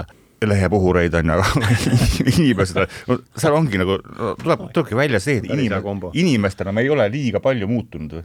[0.45, 1.71] lehepuhureid on ju, aga
[2.35, 5.73] inimesed, no seal ongi nagu no,, tuleb, tulebki välja see, et inim,
[6.13, 8.23] inimestena me ei ole liiga palju muutunud.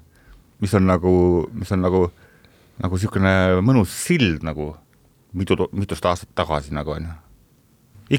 [0.62, 1.13] mis on nagu,
[1.58, 2.06] mis on nagu,
[2.84, 3.34] nagu niisugune
[3.65, 4.74] mõnus sild nagu
[5.34, 7.15] mitu, mitust aastat tagasi nagu on ju.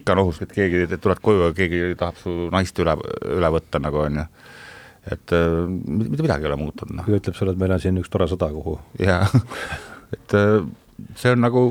[0.01, 2.97] ikka on ohus, et keegi, tuled koju ja keegi tahab su naist üle,
[3.37, 4.29] üle võtta nagu on ju
[5.13, 7.09] et äh, mitte midagi ei ole muutunud, noh.
[7.11, 8.77] ütleb sulle, et meil on siin üks tore sõda, kuhu.
[9.03, 9.27] jaa,
[10.17, 10.63] et äh,
[11.19, 11.65] see on nagu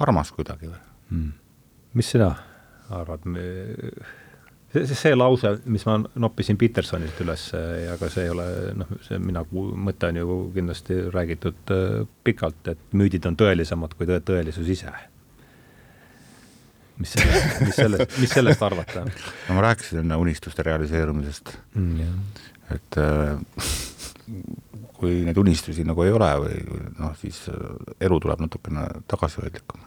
[0.00, 1.32] armas kuidagi või mm..
[1.94, 2.30] mis sina
[2.90, 3.26] arvad?
[4.84, 9.18] see, see lause, mis ma noppisin Petersonilt üles ja ka see ei ole noh, see
[9.22, 14.68] mina, mõte on ju kindlasti räägitud äh, pikalt, et müüdid on tõelisemad kui tõe, tõelisus
[14.72, 14.92] ise.
[16.98, 19.06] mis sellest, mis sellest, mis sellest arvata?
[19.06, 22.22] no ma rääkisin enne unistuste realiseerumisest mm,.
[22.76, 23.36] et äh,
[24.96, 27.44] kui neid unistusi nagu ei ole või noh, siis
[28.00, 29.84] elu tuleb natukene tagasihoidlikum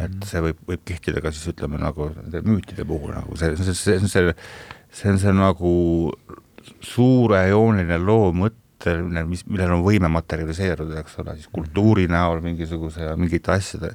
[0.00, 2.10] et see võib, võib kehtida ka siis ütleme nagu
[2.46, 3.36] müütide puhul nagu.
[3.38, 4.34] See, see, see, on see,
[4.94, 5.72] see on see nagu
[6.84, 13.16] suurejooneline loo mõtteline, mis, millel on võime materialiseeruda, eks ole, siis kultuuri näol mingisuguse ja
[13.20, 13.94] mingite asjade,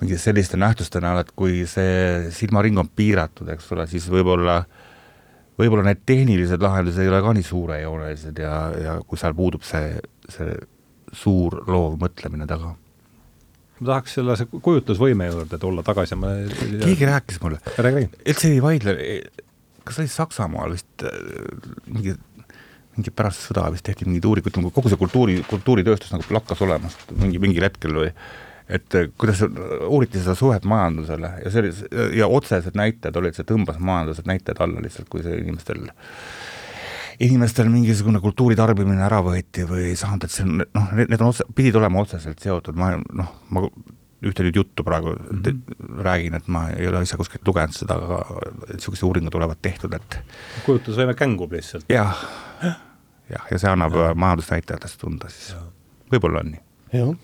[0.00, 4.62] mingite selliste nähtuste näol, et kui see silmaring on piiratud, eks ole, siis võib-olla
[5.60, 9.98] võib-olla need tehnilised lahendused ei ole ka nii suurejoonelised ja, ja kui seal puudub see,
[10.32, 10.54] see
[11.12, 12.72] suur loov mõtlemine taga
[13.82, 17.58] ma tahaks selle kujutlusvõime juurde tulla tagasi, ma keegi rääkis mulle,
[18.22, 18.94] üldse ei vaidle,
[19.86, 21.18] kas oli Saksamaal vist äh,
[21.88, 22.14] mingi,
[22.96, 27.42] mingi pärast sõda vist tehti mingeid uuringuid, kogu see kultuuri, kultuuritööstus nagu lakkas olemast mingi,
[27.42, 28.10] mingil hetkel või
[28.72, 31.74] et äh, kuidas uuriti seda suhet majandusele ja see oli,
[32.20, 35.88] ja otsesed näitajad olid, see tõmbas majandused näitajad alla lihtsalt, kui see inimestel
[37.22, 41.30] inimestel mingisugune kultuuri tarbimine ära võeti või ei saanud, et see on noh, need on
[41.30, 43.64] otse, pidid olema otseselt seotud, ma noh, ma
[44.22, 46.02] ühte nüüd juttu praegu mm -hmm.
[46.06, 48.22] räägin, et ma ei ole ise kuskilt lugenud seda, aga
[48.72, 50.20] niisugused uuringud olevat tehtud, et
[50.66, 51.84] kujutlusvõime kängub lihtsalt.
[51.88, 52.24] jah,
[53.30, 54.14] jah, ja see annab ja.
[54.14, 55.54] majandusnäitajatest tunda siis,
[56.12, 56.62] võib-olla on nii.
[56.92, 57.14] jah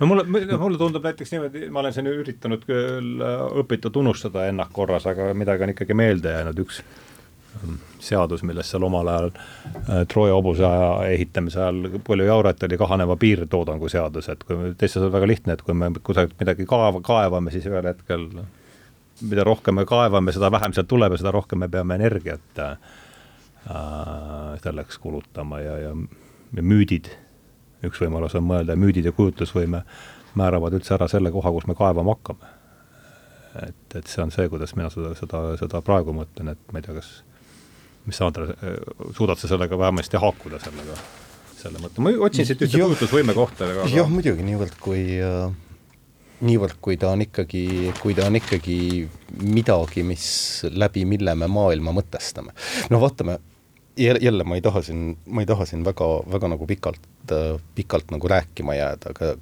[0.00, 0.24] no mulle,
[0.58, 5.32] mulle tundub näiteks niimoodi, ma olen siin üritanud küll äh, õpitud unustada ennast korras, aga
[5.34, 6.82] midagi on ikkagi meelde jäänud, üks
[8.02, 13.16] seadus, millest seal omal ajal äh, Trooja hobuse aja ehitamise ajal palju jaurati, oli kahaneva
[13.16, 17.54] piirtoodangu seadus, et kui teistes on väga lihtne, et kui me kusagilt midagi kaeva, kaevame,
[17.54, 18.28] siis ühel hetkel
[19.28, 22.76] mida rohkem me kaevame, seda vähem sealt tuleb ja seda rohkem me peame energiat äh,
[24.62, 25.96] selleks kulutama ja, ja,
[26.56, 27.10] ja müüdid
[27.86, 29.82] üks võimalus on mõelda müüdid ja kujutlusvõime
[30.38, 32.54] määravad üldse ära selle koha, kus me kaevama hakkame.
[33.62, 36.86] et, et see on see, kuidas mina seda, seda, seda praegu mõtlen, et ma ei
[36.86, 37.10] tea, kas,
[38.08, 38.56] mis sa, Andres,
[39.16, 40.98] suudad sa sellega vähemasti haakuda sellega,
[41.60, 43.70] selle mõtte, ma otsin siit ühte kujutlusvõime kohta.
[43.92, 45.48] jah, muidugi, niivõrd kui äh
[46.44, 48.78] niivõrd, kui ta on ikkagi, kui ta on ikkagi
[49.42, 50.26] midagi, mis
[50.70, 52.54] läbi mille me maailma mõtestame.
[52.92, 53.38] no vaatame,
[53.98, 57.02] jälle ma ei taha siin, ma ei taha siin väga, väga nagu pikalt,
[57.74, 59.34] pikalt nagu rääkima jääda, aga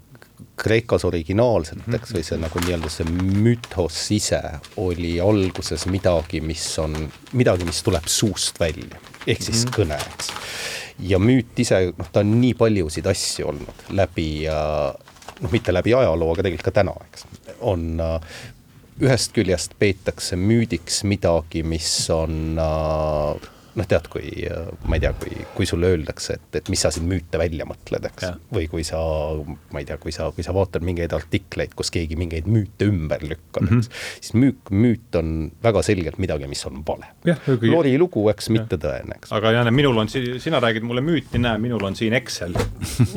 [0.56, 3.06] Kreekas originaalselt, eks, või see nagu nii-öelda see
[3.44, 4.40] mütos ise
[4.82, 6.96] oli alguses midagi, mis on,
[7.36, 9.76] midagi, mis tuleb suust välja, ehk siis mm -hmm.
[9.76, 10.32] kõne, eks.
[11.12, 16.32] ja müüt ise, noh, ta on nii paljusid asju olnud läbi noh, mitte läbi ajaloo,
[16.32, 17.26] aga tegelikult ka täna, eks,
[17.60, 18.00] on
[19.02, 24.30] ühest küljest peetakse müüdiks midagi, mis on äh, noh, tead, kui
[24.88, 28.08] ma ei tea, kui, kui sulle öeldakse, et, et mis sa siin müüte välja mõtled,
[28.08, 28.30] eks.
[28.54, 29.00] või kui sa,
[29.74, 33.24] ma ei tea, kui sa, kui sa vaatad mingeid artikleid, kus keegi mingeid müüte ümber
[33.26, 33.98] lükkab mm, -hmm.
[34.20, 37.10] siis müük, müüt on väga selgelt midagi, mis on vale.
[37.66, 39.32] Lori lugu, eks, mitte tõene, eks.
[39.36, 42.56] aga Jane, minul on sina räägid mulle müüti, näe, minul on siin Excel,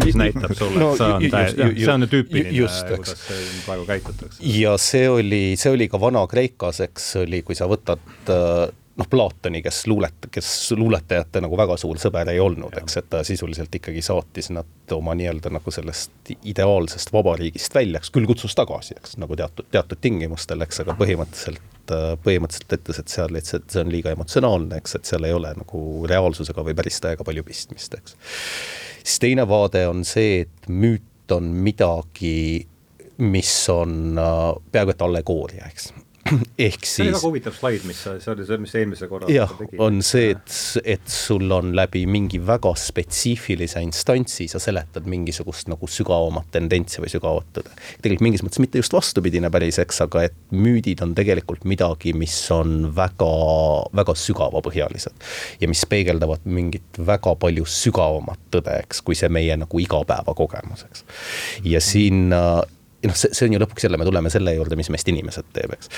[0.03, 3.23] mis näitab sulle no,, et see on täiesti, see on tüüpiline, kuidas
[3.65, 4.43] praegu käitutakse.
[4.59, 8.67] ja see oli, see oli ka Vana-Kreekas, eks, oli, kui sa võtad äh,
[8.99, 13.23] noh, Platoni, kes luulet-, kes luuletajate nagu väga suur sõber ei olnud, eks, et ta
[13.27, 18.97] sisuliselt ikkagi saatis nad oma nii-öelda nagu sellest ideaalsest vabariigist välja, eks küll kutsus tagasi,
[18.99, 21.77] eks, nagu teatud, teatud tingimustel, eks, aga põhimõtteliselt
[22.21, 25.79] põhimõtteliselt ütles, et seal lihtsalt see on liiga emotsionaalne, eks, et seal ei ole nagu
[26.09, 28.17] reaalsusega või päris tõega palju pistmist, eks.
[28.99, 32.67] siis teine vaade on see, et müüt on midagi,
[33.25, 35.89] mis on äh, peaaegu et allegooria, eks
[36.67, 36.95] ehk siis.
[36.95, 40.01] see oli väga huvitav slaid, mis sa, see oli see, mis eelmise korra jah, on
[40.05, 40.55] see, et,
[40.95, 47.11] et sul on läbi mingi väga spetsiifilise instantsi, sa seletad mingisugust nagu sügavamat tendentsi või
[47.11, 47.73] sügavat tõde.
[48.03, 52.35] tegelikult mingis mõttes mitte just vastupidine päris, eks, aga et müüdid on tegelikult midagi, mis
[52.55, 53.31] on väga,
[54.01, 55.29] väga sügavapõhjalised.
[55.61, 61.07] ja mis peegeldavad mingit väga palju sügavamat tõde, eks, kui see meie nagu igapäevakogemus, eks.
[61.67, 62.29] ja siin
[63.07, 65.75] noh, see, see on ju lõpuks jälle, me tuleme selle juurde, mis meist inimesed teeb,
[65.77, 65.91] eks.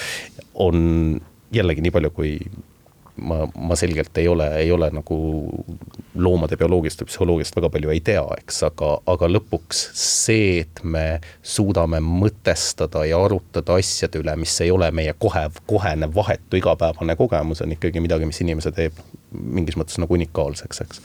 [0.61, 2.35] on jällegi nii palju, kui
[3.15, 5.17] ma, ma selgelt ei ole, ei ole nagu
[6.15, 11.05] loomade bioloogiast või psühholoogiast väga palju ei tea, eks, aga, aga lõpuks see, et me
[11.43, 17.63] suudame mõtestada ja arutada asjade üle, mis ei ole meie kohe, kohene, vahetu igapäevane kogemus,
[17.65, 18.97] on ikkagi midagi, mis inimese teeb
[19.31, 21.03] mingis mõttes nagu unikaalseks, eks.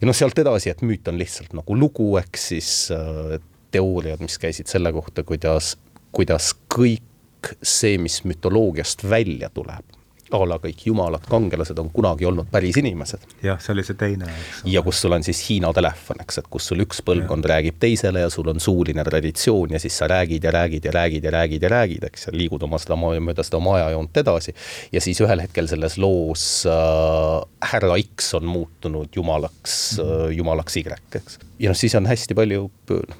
[0.00, 3.38] ja noh, sealt edasi, et müüt on lihtsalt nagu lugu, eks siis äh,
[3.70, 5.76] teooriad, mis käisid selle kohta, kuidas,
[6.12, 12.48] kuidas kõik see, mis mütoloogiast välja tuleb a la kõik jumalad, kangelased on kunagi olnud
[12.50, 13.24] päris inimesed.
[13.42, 14.28] jah, see oli see teine,
[14.68, 17.54] ja kus sul on siis Hiina telefon, eks, et kus sul üks põlvkond ja.
[17.54, 21.26] räägib teisele ja sul on suuline traditsioon ja siis sa räägid ja räägid ja räägid
[21.26, 24.54] ja räägid ja räägid, eks, ja liigud oma seda mööda seda oma ajajoont edasi.
[24.92, 27.36] ja siis ühel hetkel selles loos äh,
[27.72, 30.26] härra X on muutunud jumalaks mm, -hmm.
[30.26, 31.40] äh, jumalaks Y, eks.
[31.60, 32.66] Ja noh, siis on hästi palju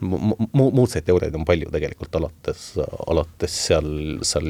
[0.00, 2.64] mu-, muudseid teooriaid on palju tegelikult, alates,
[3.10, 3.90] alates seal,
[4.26, 4.48] seal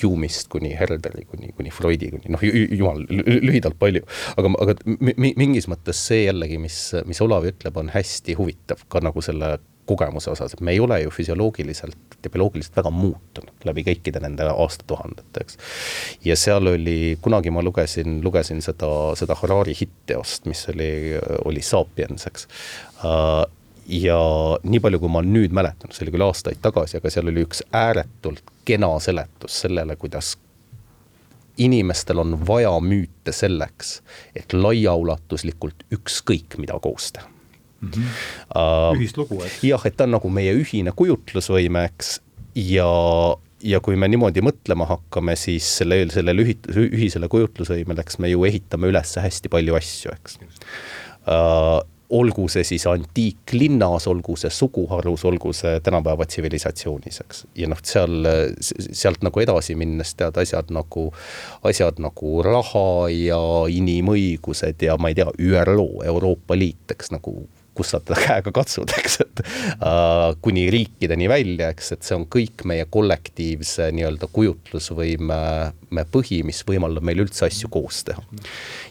[0.00, 4.04] Hume'ist kuni Herderi, kuni, kuni Freudi, kuni noh, jumal, lühidalt palju.
[4.34, 4.78] aga, aga
[5.14, 10.30] mingis mõttes see jällegi, mis, mis Olav ütleb, on hästi huvitav ka nagu selle kogemuse
[10.32, 15.44] osas, et me ei ole ju füsioloogiliselt ja bioloogiliselt väga muutunud läbi kõikide nende aastatuhandete,
[15.44, 15.58] eks.
[16.24, 20.88] ja seal oli, kunagi ma lugesin, lugesin seda, seda Harari hitt-teost, mis oli,
[21.44, 22.48] oli Sapiens, eks
[23.04, 23.44] uh,
[23.88, 24.20] ja
[24.62, 27.60] nii palju, kui ma nüüd mäletan, see oli küll aastaid tagasi, aga seal oli üks
[27.74, 30.34] ääretult kena seletus sellele, kuidas
[31.60, 34.00] inimestel on vaja müüte selleks,
[34.34, 37.33] et laiaulatuslikult ükskõik mida koos teha
[37.84, 37.90] mm.
[37.92, 38.20] -hmm.
[38.54, 39.62] Uh, ühist lugu, eks?
[39.66, 42.18] jah, et ta on nagu meie ühine kujutlusvõime, eks,
[42.54, 42.90] ja,
[43.62, 48.92] ja kui me niimoodi mõtlema hakkame, siis selle, sellele ühisele kujutlusvõimele, eks me ju ehitame
[48.92, 50.38] üles hästi palju asju, eks
[51.26, 51.80] uh,
[52.14, 57.44] olgu see siis antiiklinnas, olgu see suguharus, olgu see tänapäeva tsivilisatsioonis, eks.
[57.58, 58.28] ja noh, seal,
[58.60, 61.08] sealt nagu edasi minnes tead asjad nagu,
[61.64, 63.40] asjad nagu raha ja
[63.72, 67.38] inimõigused ja ma ei tea, ÜRO, Euroopa Liit, eks nagu
[67.74, 72.26] kus sa teda käega katsud, eks, et äh, kuni riikideni välja, eks, et see on
[72.30, 75.40] kõik meie kollektiivse nii-öelda kujutlusvõime
[75.94, 78.22] me põhi, mis võimaldab meil üldse asju koos teha.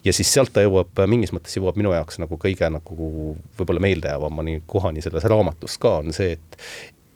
[0.06, 3.12] ja siis sealt ta jõuab, mingis mõttes jõuab minu jaoks nagu kõige nagu
[3.58, 6.60] võib-olla meeldejäävamani kohani selles raamatus ka, on see, et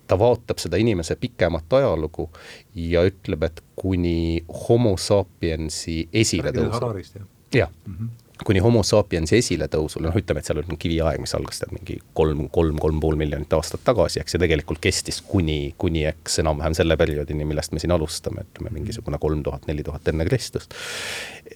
[0.07, 2.29] ta vaatab seda inimese pikemat ajalugu
[2.75, 7.25] ja ütleb, et kuni homo sapiensi esiletõusu.
[7.53, 11.61] jah mm -hmm kuni homo sapiensi esiletõusule, noh, ütleme, et seal on kiviaeg, mis algas
[11.61, 16.05] tead mingi kolm, kolm, kolm pool miljonit aastat tagasi, eks, ja tegelikult kestis kuni, kuni
[16.09, 20.27] eks enam-vähem selle perioodini, millest me siin alustame, ütleme mingisugune kolm tuhat, neli tuhat enne
[20.27, 20.73] Kristust.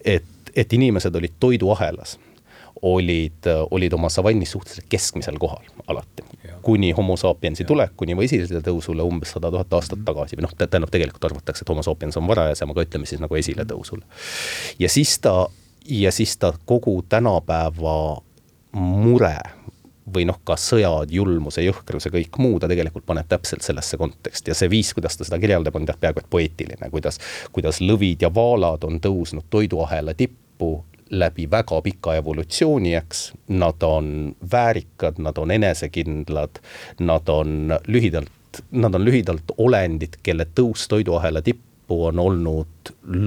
[0.04, 2.18] et, et inimesed olid toiduahelas,
[2.82, 6.24] olid, olid oma savannis suhteliselt keskmisel kohal alati.
[6.62, 10.06] kuni homo sapiensi tulekuni või esiletõusule umbes sada tuhat aastat mhm.
[10.06, 13.38] tagasi või noh, tähendab tegelikult arvatakse, et homo sapiens on varajasem, aga ütleme siis nagu
[13.38, 14.02] esiletõusule.
[14.78, 15.46] ja siis ta
[15.88, 18.22] ja siis ta kogu tänapäeva
[18.72, 19.36] mure
[20.14, 24.56] või noh, ka sõjad, julmuse, jõhkruse, kõik muu, ta tegelikult paneb täpselt sellesse konteksti ja
[24.58, 27.20] see viis, kuidas ta seda kirjeldab, on tead peaaegu et poeetiline, kuidas,
[27.54, 30.74] kuidas lõvid ja vaalad on tõusnud toiduahela tippu
[31.12, 33.24] läbi väga pika evolutsiooni, eks.
[33.52, 36.62] Nad on väärikad, nad on enesekindlad,
[37.00, 42.66] nad on lühidalt, nad on lühidalt olendid, kelle tõus toiduahela tippu kasvu on olnud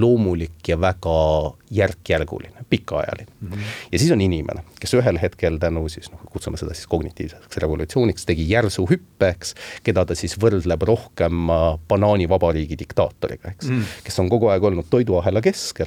[0.00, 3.48] loomulik ja väga järk-järguline, pikaajaline mm.
[3.48, 3.60] -hmm.
[3.92, 8.26] ja siis on inimene, kes ühel hetkel tänu siis noh, kutsume seda siis kognitiivseks revolutsiooniks,
[8.26, 14.02] tegi järsu hüppe, eks, keda ta siis võrdleb rohkem äh, banaanivabariigi diktaatoriga, eks mm, -hmm.
[14.04, 15.86] kes on kogu aeg olnud toiduahela keskel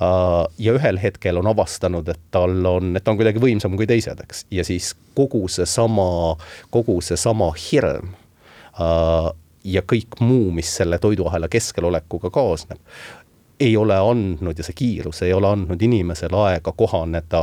[0.00, 3.86] Uh, ja ühel hetkel on avastanud, et tal on, et ta on kuidagi võimsam kui
[3.86, 6.36] teised, eks, ja siis kogu seesama,
[6.70, 8.14] kogu seesama hirm
[8.80, 9.28] uh,
[9.64, 12.78] ja kõik muu, mis selle toiduahela keskelolekuga kaasneb,
[13.60, 17.42] ei ole andnud ja see kiirus ei ole andnud inimesele aega kohaneda,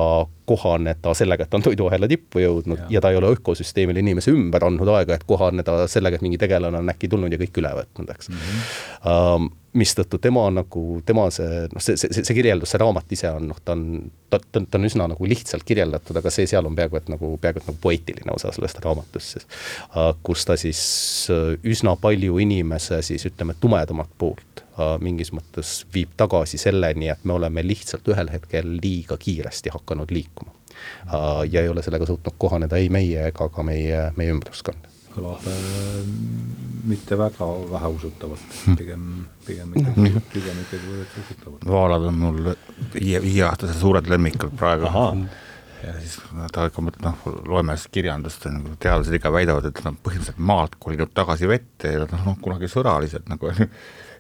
[0.50, 2.88] kohaneda sellega, et ta on toiduahela tippu jõudnud ja.
[2.98, 6.82] ja ta ei ole ökosüsteemile inimese ümber andnud aega, et kohaneda sellega, et mingi tegelane
[6.82, 8.42] on äkki tulnud ja kõik üle võtnud, eks mm.
[8.42, 8.66] -hmm.
[9.08, 13.50] Um, mistõttu tema nagu, tema see, noh, see, see, see kirjeldus, see raamat ise on
[13.52, 13.86] noh, ta on,
[14.32, 17.32] ta, ta, ta on üsna nagu lihtsalt kirjeldatud, aga see seal on peaaegu et nagu,
[17.42, 19.48] peaaegu et nagu poeetiline osa sellest raamatust siis.
[20.26, 20.82] kus ta siis
[21.34, 24.64] äh, üsna palju inimese siis ütleme, tumedamat poolt
[25.02, 30.54] mingis mõttes viib tagasi selleni, et me oleme lihtsalt ühel hetkel liiga kiiresti hakanud liikuma.
[31.50, 34.86] Ja ei ole sellega suutnud kohaneda ei meie ega ka meie, meie ümbruskond
[35.18, 35.98] kõlab äh,
[36.88, 38.78] mitte väga väheusutavalt, hmm.
[38.80, 39.10] pigem,
[39.48, 40.30] pigem ikkagi, hmm.
[40.34, 41.68] pigem ikkagi usutavalt.
[41.68, 42.40] vaalad on mul
[42.94, 44.90] viie, viieaastased suured lemmikud praegu.
[45.84, 46.18] ja siis
[46.54, 51.14] ta mõtleb, noh, loeme siis kirjandust, nagu teadlased ikka väidavad, et nad põhimõtteliselt maalt kolinud
[51.18, 53.52] tagasi vette ja noh, noh kunagi sõralised nagu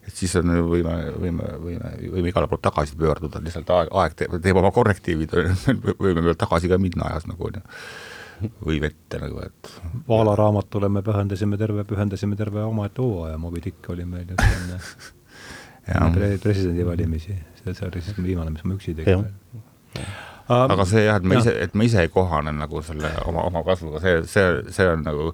[0.08, 4.38] et siis on, võime, võime, võime, võime igale poole tagasi pöörduda, lihtsalt aeg, aeg teeb,
[4.44, 5.34] teeb oma korrektiivid,
[6.04, 7.60] võime veel tagasi ka minna ajas nagu on
[8.42, 9.72] ju või vette nagu, et.
[10.08, 16.12] Vaala raamatule me pühendasime terve, pühendasime terve omaette hooaja, Moby Dick oli meil just enne
[16.16, 19.26] pre presidendivalimisi, see, see oli siis viimane, mis ma üksi tegin.
[20.48, 23.64] aga see jah, et me ise, et me ise ei kohane nagu selle oma, oma
[23.68, 25.32] kasvuga, see, see, see on nagu,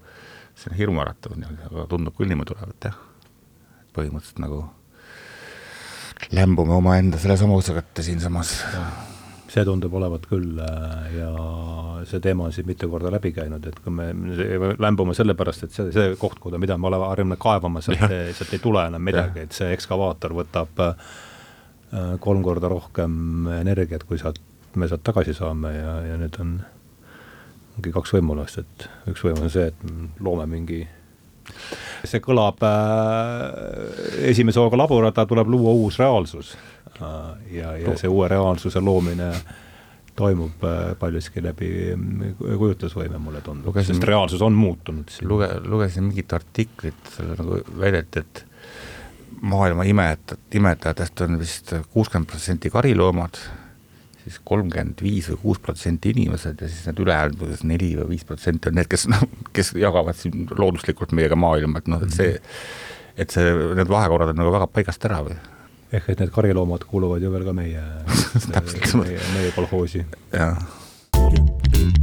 [0.57, 3.01] see on hirmuäratav aga tundub küll niimoodi olevat jah.
[3.93, 4.63] põhimõtteliselt nagu
[6.33, 8.55] lämbume omaenda selle samuse kätte siinsamas
[9.53, 11.31] see tundub olevat küll äh, ja
[12.09, 14.09] see teema on siin mitu korda läbi käinud, et kui me
[14.81, 18.63] lämbume sellepärast, et see, see koht, kuhu, mida me oleme harjunud kaevama, sealt, sealt ei
[18.63, 21.13] tule enam midagi, et see ekskavaator võtab äh,
[22.23, 24.41] kolm korda rohkem energiat, kui sealt,
[24.79, 26.57] me sealt tagasi saame ja, ja nüüd on
[27.77, 30.83] ongi kaks võimalust, et üks võimalus on see, et loome mingi
[32.07, 36.55] see kõlab äh, esimese hooga laborada, tuleb luua uus reaalsus
[36.99, 39.32] ja, ja see uue reaalsuse loomine
[40.15, 45.10] toimub äh, paljuski läbi mm, kujutlusvõime, mulle tundub, sest reaalsus on muutunud.
[45.25, 48.43] luge-, lugesin mingit artiklit, seal nagu väideti, et
[49.41, 53.39] maailma imetajad, imetajatest on vist kuuskümmend protsenti kariloomad,
[54.23, 58.69] siis kolmkümmend viis või kuus protsenti inimesed ja siis need ülejäänud neli või viis protsenti
[58.69, 59.25] on need, kes noh,
[59.56, 62.38] kes jagavad siin looduslikult meiega maailma, et noh, et see,
[63.17, 65.41] et see, need vahekorrad on nagu väga paigast ära või
[65.93, 67.82] ehk et need kariloomad kuuluvad ju veel ka meie
[69.01, 70.06] meie, meie kolhoosi.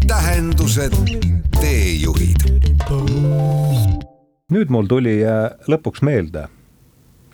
[0.06, 0.94] tähendused,
[1.60, 2.44] teejuhid.
[4.50, 6.46] nüüd mul tuli äh, lõpuks meelde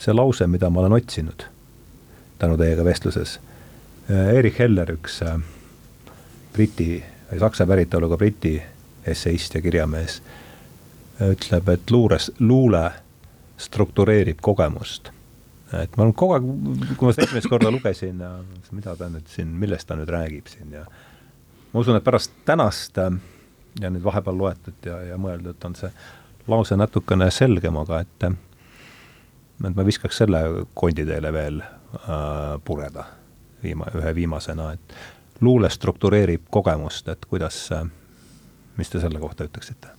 [0.01, 1.45] see lause, mida ma olen otsinud
[2.39, 3.39] tänu teiega vestluses.
[4.11, 5.37] Äh, Erich Heller, üks äh,
[6.53, 7.05] Briti,
[7.41, 8.55] saksa päritooluga Briti
[9.07, 10.21] esseist ja kirjamees,
[11.21, 12.85] ütleb, et luures, luule
[13.61, 15.16] struktureerib kogemust
[15.83, 16.47] et ma olen kogu aeg,
[16.99, 18.23] kui ma seda esimest korda lugesin,
[18.73, 20.85] mida ta nüüd siin, millest ta nüüd räägib siin ja
[21.73, 23.11] ma usun, et pärast tänast äh,
[23.81, 25.91] ja nüüd vahepeal loetud ja, ja mõeldud, on see
[26.49, 28.29] lause natukene selgem, aga et
[29.65, 30.43] et ma viskaks selle
[30.77, 33.07] kondi teile veel äh, pureda
[33.63, 34.97] viima-, ühe viimasena, et
[35.45, 37.59] luule struktureerib kogemust, et kuidas,
[38.77, 39.93] mis te selle kohta ütleksite?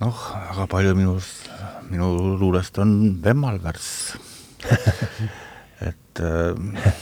[0.00, 1.50] noh, väga palju minust,
[1.90, 2.08] minu
[2.40, 4.14] luulest on vemmalvärss
[5.88, 6.94] et, äh,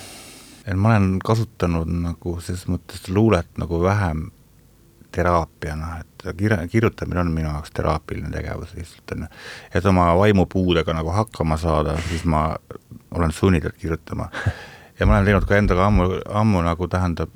[0.67, 4.29] et ma olen kasutanud nagu selles mõttes luulet nagu vähem
[5.13, 9.29] teraapiana, et kir-, kirjutamine on minu jaoks teraapiline tegevus lihtsalt, on ju.
[9.75, 12.51] et oma vaimupuudega nagu hakkama saada, siis ma
[13.15, 14.29] olen sunnitud kirjutama.
[15.01, 16.11] ja ma olen teinud ka endaga ammu,
[16.43, 17.33] ammu nagu tähendab,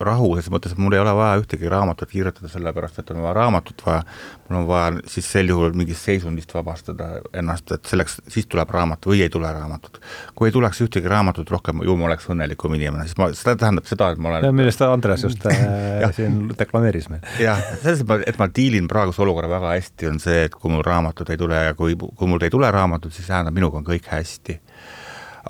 [0.00, 3.34] rahu, selles mõttes, et mul ei ole vaja ühtegi raamatut kirjutada, sellepärast et on vaja
[3.38, 4.02] raamatut vaja,
[4.48, 9.08] mul on vaja siis sel juhul mingist seisundist vabastada ennast, et selleks, siis tuleb raamat
[9.08, 10.00] või ei tule raamatut.
[10.34, 13.88] kui ei tuleks ühtegi raamatut rohkem, ju ma oleks õnnelikum inimene, siis ma, seda tähendab
[13.88, 17.24] seda, et ma olen millest Andres just äh, siin deklameeris meil.
[17.40, 20.84] jah, selles mõttes, et ma diilin praeguse olukorra väga hästi, on see, et kui mul
[20.86, 24.12] raamatut ei tule ja kui, kui mul ei tule raamatut, siis tähendab, minuga on kõik
[24.12, 24.60] hästi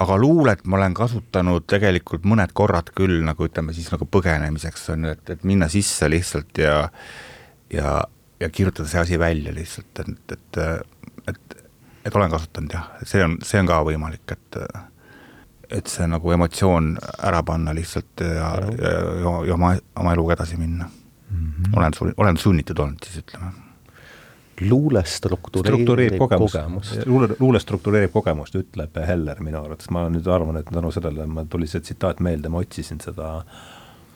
[0.01, 5.09] aga luulet ma olen kasutanud tegelikult mõned korrad küll nagu ütleme siis nagu põgenemiseks on
[5.09, 6.77] ju, et, et minna sisse lihtsalt ja
[7.73, 8.01] ja,
[8.41, 10.61] ja kirjutada see asi välja lihtsalt, et, et,
[11.33, 11.57] et,
[12.05, 14.61] et olen kasutanud jah, see on, see on ka võimalik, et
[15.67, 16.93] et see nagu emotsioon
[17.27, 21.53] ära panna lihtsalt ja, ja, ja, ja oma, oma eluga edasi minna mm.
[21.53, 21.79] -hmm.
[21.79, 23.66] olen, olen sunnitud olnud siis ütleme
[24.61, 27.07] luule struktureerib kogemust, kogemust..
[27.07, 31.49] luule, luule struktureerib kogemust, ütleb Heller minu arvates, ma nüüd arvan, et tänu sellele mul
[31.51, 33.31] tuli see tsitaat meelde, ma otsisin seda,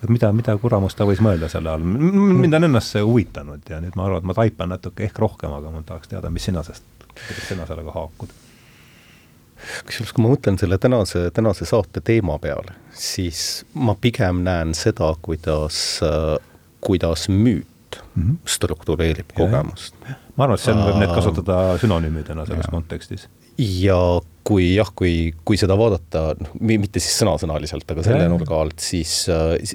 [0.09, 3.99] mida, mida kuramust ta võis mõelda selle all, mind on ennast see huvitanud ja nüüd
[3.99, 6.87] ma arvan, et ma taipan natuke ehk rohkem, aga ma tahaks teada, mis sina sest,
[7.11, 8.37] kuidas sina sellega haakud?
[9.85, 15.11] Kusjuures, kui ma mõtlen selle tänase, tänase saate teema peale, siis ma pigem näen seda,
[15.21, 16.01] kuidas,
[16.81, 18.37] kuidas müüt mm -hmm.
[18.45, 19.95] struktureerib kogemust.
[20.37, 22.73] ma arvan, et seal võib neid kasutada sünonüümidena selles ja.
[22.73, 23.29] kontekstis.
[23.59, 23.99] ja
[24.45, 29.27] kui jah, kui, kui seda vaadata, noh, mitte siis sõnasõnaliselt, aga selle nurga alt, siis,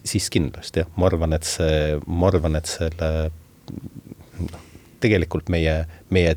[0.03, 3.11] siis kindlasti jah, ma arvan, et see, ma arvan, et selle
[4.41, 4.67] noh,
[5.03, 6.35] tegelikult meie, meie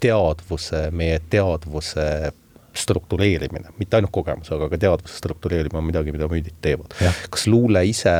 [0.00, 2.32] teadvuse, meie teadvuse
[2.78, 6.94] struktureerimine, mitte ainult kogemus, aga ka teadvuse struktureerimine on midagi, mida müüdid teevad.
[7.30, 8.14] kas luule ise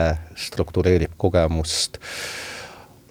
[0.49, 2.49] struktureerib kogemust äh,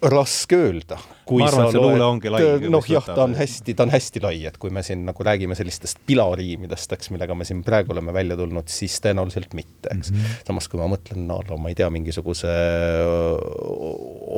[0.02, 0.98] raske öelda.
[1.28, 2.42] ma arvan, et see luule ongi lai.
[2.72, 5.58] noh jah, ta on hästi, ta on hästi lai, et kui me siin nagu räägime
[5.60, 10.18] sellistest pilariimidest, eks, millega me siin praegu oleme välja tulnud, siis tõenäoliselt mitte, eks mm.
[10.22, 10.46] -hmm.
[10.48, 12.54] samas, kui ma mõtlen, no ma ei tea, mingisuguse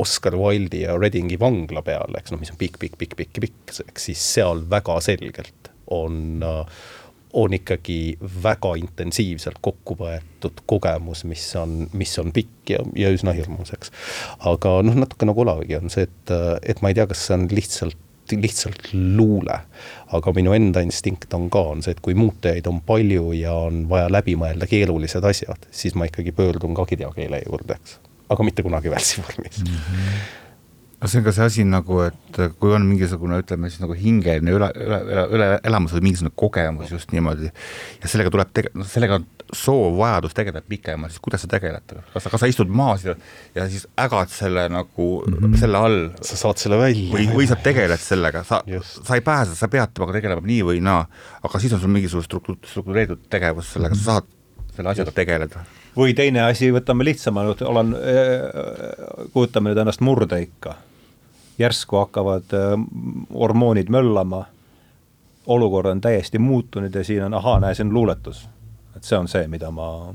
[0.02, 3.76] Oscar Wilde'i ja Readingi vangla peale, eks noh, mis on pikk, pikk, pikk, pikk, pikk,
[3.88, 6.66] eks siis seal väga selgelt on äh,
[7.34, 13.36] on ikkagi väga intensiivselt kokku võetud kogemus, mis on, mis on pikk ja, ja üsna
[13.38, 13.94] hirmus, eks.
[14.50, 17.50] aga noh, natuke nagu Olavigi on see, et, et ma ei tea, kas see on
[17.54, 19.56] lihtsalt lihtsalt luule.
[20.14, 23.88] aga minu enda instinkt on ka, on see, et kui muutujaid on palju ja on
[23.90, 27.98] vaja läbi mõelda keerulised asjad, siis ma ikkagi pöördun ka kirjakeele juurde, eks.
[28.30, 29.74] aga mitte kunagi värsi vormis mm.
[29.74, 30.39] -hmm
[31.08, 34.68] see on ka see asi nagu, et kui on mingisugune, ütleme siis nagu hingeline üle,
[34.76, 39.20] üle, üle, üle elamus või mingisugune kogemus just niimoodi ja sellega tuleb tege-, noh, sellega
[39.22, 43.06] on soov, vajadus tegeleda pikemalt, siis kuidas sa tegeled, kas sa, kas sa istud maas
[43.08, 43.16] ja,
[43.56, 45.56] ja siis ägad selle nagu mm, -hmm.
[45.62, 46.02] selle all.
[46.22, 47.14] sa saad selle välja.
[47.14, 50.84] või, või sa tegeled sellega, sa, sa ei pääse, sa pead temaga tegelema nii või
[50.84, 51.06] naa,
[51.44, 54.06] aga siis on sul mingisugune struktu-, struktureeritud tegevus sellega mm, -hmm.
[54.06, 55.64] sa saad selle asjaga tegeleda
[55.98, 60.76] või teine asi, võtame lihtsama, olen, äh, kujutame nüüd ennast murdeikka
[61.60, 62.74] järsku hakkavad äh,
[63.34, 64.46] hormoonid möllama,
[65.48, 68.48] olukord on täiesti muutunud ja siin on, ahaa, näe, see on luuletus.
[68.96, 70.14] et see on see, mida ma,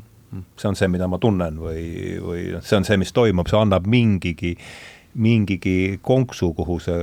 [0.56, 1.84] see on see, mida ma tunnen või,
[2.20, 4.54] või see on see, mis toimub, see annab mingigi,
[5.14, 6.98] mingigi konksu, kuhu see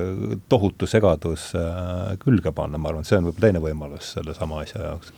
[0.50, 4.84] tohutu segadus äh, külge panna, ma arvan, et see on võib-olla teine võimalus sellesama asja
[4.84, 5.14] jaoks.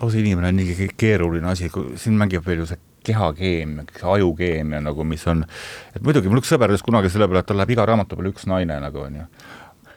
[0.00, 5.04] lause inimene on nii keeruline asi, kui siin mängib veel ju see kehakeemia, ajukeemia nagu,
[5.08, 5.44] mis on,
[5.94, 8.32] et muidugi mul üks sõber ütles kunagi selle peale, et tal läheb iga raamatu peale
[8.34, 9.28] üks naine nagu onju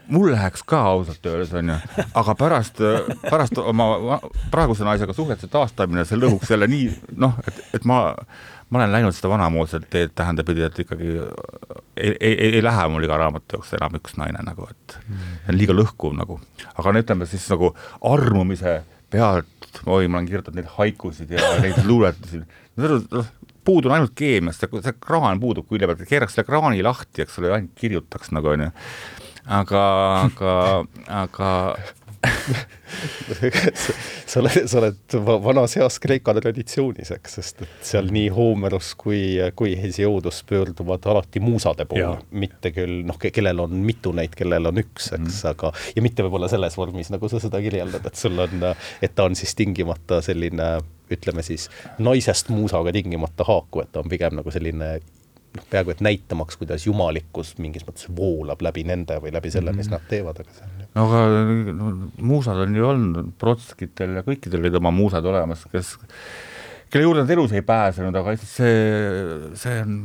[0.08, 1.78] mul läheks ka ausalt öeldes, on ju,
[2.22, 2.82] aga pärast,
[3.28, 4.20] pärast oma
[4.52, 8.00] praeguse naisega suhete taastamine, see lõhuks jälle nii noh, et, et ma,
[8.70, 13.20] ma olen läinud seda vanamoodset teed, tähendab, et ikkagi ei, ei, ei lähe mul iga
[13.20, 16.40] raamatu jaoks enam üks naine nagu, et see on liiga lõhkuv nagu.
[16.76, 17.74] aga no ütleme siis nagu
[18.14, 18.80] armumise
[19.12, 22.44] pealt, oi, ma olen kirjutanud neid haikusid ja neid luuletusi
[23.68, 27.54] puudu on ainult keemiast, see kraan puudub külje pealt, keeraks selle kraani lahti, eks ole,
[27.58, 28.72] ainult kirjutaks nagu onju.
[29.60, 29.84] aga,
[30.28, 30.54] aga,
[31.24, 31.52] aga
[34.26, 39.38] sa oled, sa oled vanas heas Kreeka traditsioonis, eks, sest et seal nii Homerus kui,
[39.56, 44.84] kui Hesiodus pöörduvad alati muusade poole, mitte küll noh, kellel on mitu neid, kellel on
[44.84, 48.36] üks, eks mm., aga ja mitte võib-olla selles vormis, nagu sa seda kirjeldad, et sul
[48.44, 48.70] on,
[49.02, 50.78] et ta on siis tingimata selline
[51.14, 54.98] ütleme siis naisest muusaga tingimata haaku, et ta on pigem nagu selline
[55.58, 59.90] noh, peaaegu et näitamaks, kuidas jumalikkus mingis mõttes voolab läbi nende või läbi selle, mis
[59.90, 59.98] mhm.
[59.98, 61.24] nad teevad, aga see on no aga
[61.78, 61.92] no,
[62.30, 65.96] muusad on ju olnud, Trotskitel ja kõikidel olid oma muusad olemas, kes,
[66.92, 68.74] kelle juurde nad elus ei pääsenud, aga see,
[69.60, 70.00] see on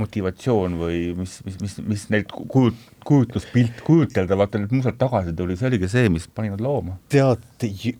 [0.00, 5.56] motivatsioon või mis, mis, mis, mis neilt kujut-, kujutluspilt kujutelda, vaata need muusad tagasi tuli,
[5.58, 6.98] see oligi see, mis pani nad looma.
[7.12, 7.44] tead,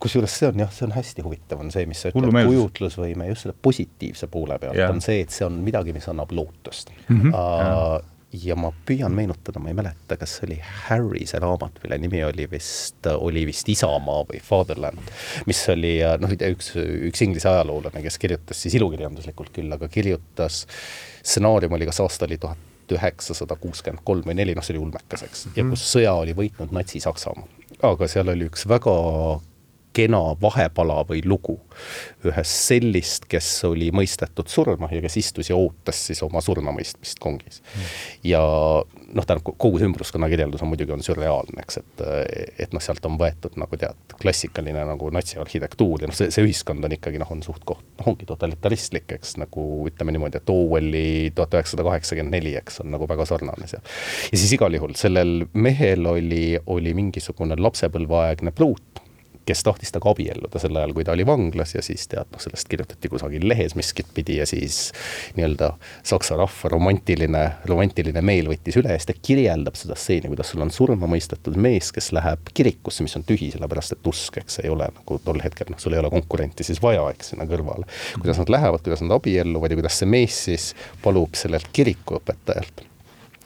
[0.02, 3.46] kusjuures see on jah, see on hästi huvitav, on see, mis sa ütled, kujutlusvõime just
[3.46, 7.22] selle positiivse poole pealt on see, et see on midagi, mis annab lootust mm.
[7.22, 10.56] -hmm, uh, ja ma püüan meenutada, ma ei mäleta, kas see oli
[10.86, 15.12] Harry see raamat, mille nimi oli vist, oli vist Isamaa või Fatherland,
[15.48, 20.64] mis oli noh, üks, üks inglise ajaloolane, kes kirjutas siis ilukirjanduslikult küll, aga kirjutas,
[21.26, 25.24] stsenaarium oli kas aasta oli tuhat üheksasada kuuskümmend kolm või neli, noh, see oli ulmekas,
[25.26, 25.58] eks mm, -hmm.
[25.58, 25.74] ja mhm.
[25.74, 27.48] kus sõja oli võitnud Natsi-Saksamaa.
[27.90, 28.94] aga seal oli üks väga
[29.96, 31.56] kena vahepala või lugu
[32.26, 37.62] ühest sellist, kes oli mõistetud surma ja kes istus ja ootas siis oma surmamõistmist kongis
[37.62, 37.90] mm..
[38.32, 42.02] ja noh, tähendab kogu see ümbruskonna kirjeldus on muidugi on sürreaalne, eks, et,
[42.66, 46.84] et noh, sealt on võetud nagu tead, klassikaline nagu natsiarhitektuur ja noh, see, see ühiskond
[46.86, 51.06] on ikkagi noh, on suht koht, noh, ongi totalitaristlik, eks, nagu ütleme niimoodi, et Orwelli
[51.36, 53.84] tuhat üheksasada kaheksakümmend neli, eks, on nagu väga sarnane seal.
[54.32, 59.05] ja siis igal juhul sellel mehel oli, oli mingisugune lapsepõlveaegne pruut
[59.46, 62.68] kes tahtis temaga abielluda sel ajal, kui ta oli vanglas ja siis tead, noh, sellest
[62.70, 64.90] kirjutati kusagil lehes miskit pidi ja siis
[65.36, 65.72] nii-öelda
[66.06, 70.64] saksa rahva romantiline, romantiline meel võttis üle ja siis ta kirjeldab seda stseeni, kuidas sul
[70.66, 74.72] on surma mõistetud mees, kes läheb kirikusse, mis on tühi, sellepärast et usk, eks ei
[74.72, 77.86] ole nagu tol hetkel, noh, sul ei ole konkurenti siis vaja, eks, sinna kõrvale.
[78.18, 80.72] kuidas nad lähevad, kuidas nad abielluvad ja kuidas see mees siis
[81.04, 82.86] palub sellelt kirikuõpetajalt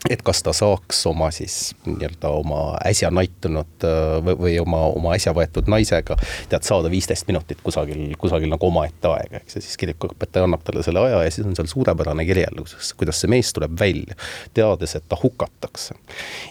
[0.09, 3.85] et kas ta saaks oma siis nii-öelda oma äsja naitunud
[4.25, 6.17] või, või oma, oma äsja võetud naisega
[6.49, 10.83] tead, saada viisteist minutit kusagil, kusagil nagu omaette aega, eks, ja siis kirikuõpetaja annab talle
[10.85, 14.17] selle aja ja siis on seal suurepärane kirjeldus, kuidas see mees tuleb välja,
[14.57, 15.97] teades, et ta hukatakse.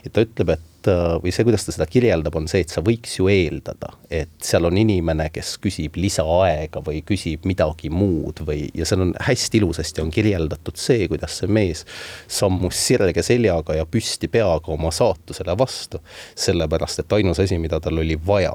[0.05, 2.83] ja ta ütleb, et Äh, või see, kuidas ta seda kirjeldab, on see, et sa
[2.85, 8.69] võiks ju eeldada, et seal on inimene, kes küsib lisaaega või küsib midagi muud või,
[8.77, 11.85] ja seal on hästi ilusasti on kirjeldatud see, kuidas see mees
[12.31, 16.01] sammus sirge seljaga ja püsti peaga oma saatusele vastu.
[16.35, 18.55] sellepärast, et ainus asi, mida tal oli vaja,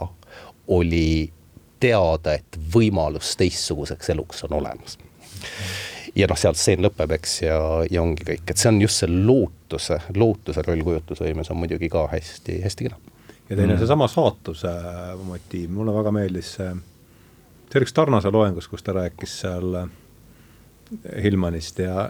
[0.68, 1.32] oli
[1.80, 4.98] teada, et võimalus teistsuguseks eluks on olemas
[6.16, 7.58] ja noh, sealt stseen lõpeb, eks, ja,
[7.92, 9.12] ja ongi kõik, et see on just see
[9.66, 12.98] lootuse, lootuse roll kujutlusvõimes on muidugi ka hästi, hästi kena.
[13.50, 13.80] ja teine mm.
[13.80, 14.72] seesama saatuse
[15.26, 16.74] motiiv, mulle väga meeldis see,
[17.70, 19.80] see oli üks Tarnase loengus, kus ta rääkis seal
[21.24, 22.10] Hillmanist ja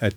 [0.00, 0.16] et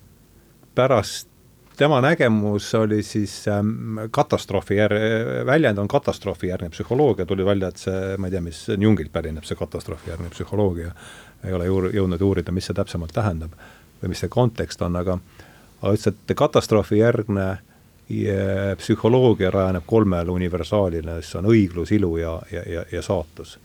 [0.74, 1.28] pärast
[1.76, 4.98] tema nägemus oli siis ähm, katastroofi jär-,
[5.46, 9.58] väljend on katastroofijärgne psühholoogia, tuli välja, et see, ma ei tea, mis Jungilt pärineb, see
[9.58, 10.94] katastroofijärgne psühholoogia
[11.46, 13.54] ei ole juur-, jõudnud uurida, mis see täpsemalt tähendab
[13.98, 15.18] või mis see kontekst on, aga
[15.82, 17.48] aga ütles, et katastroofijärgne
[18.78, 23.58] psühholoogia rajaneb kolmele universaalile, mis on õiglus, ilu ja, ja, ja, ja saatus.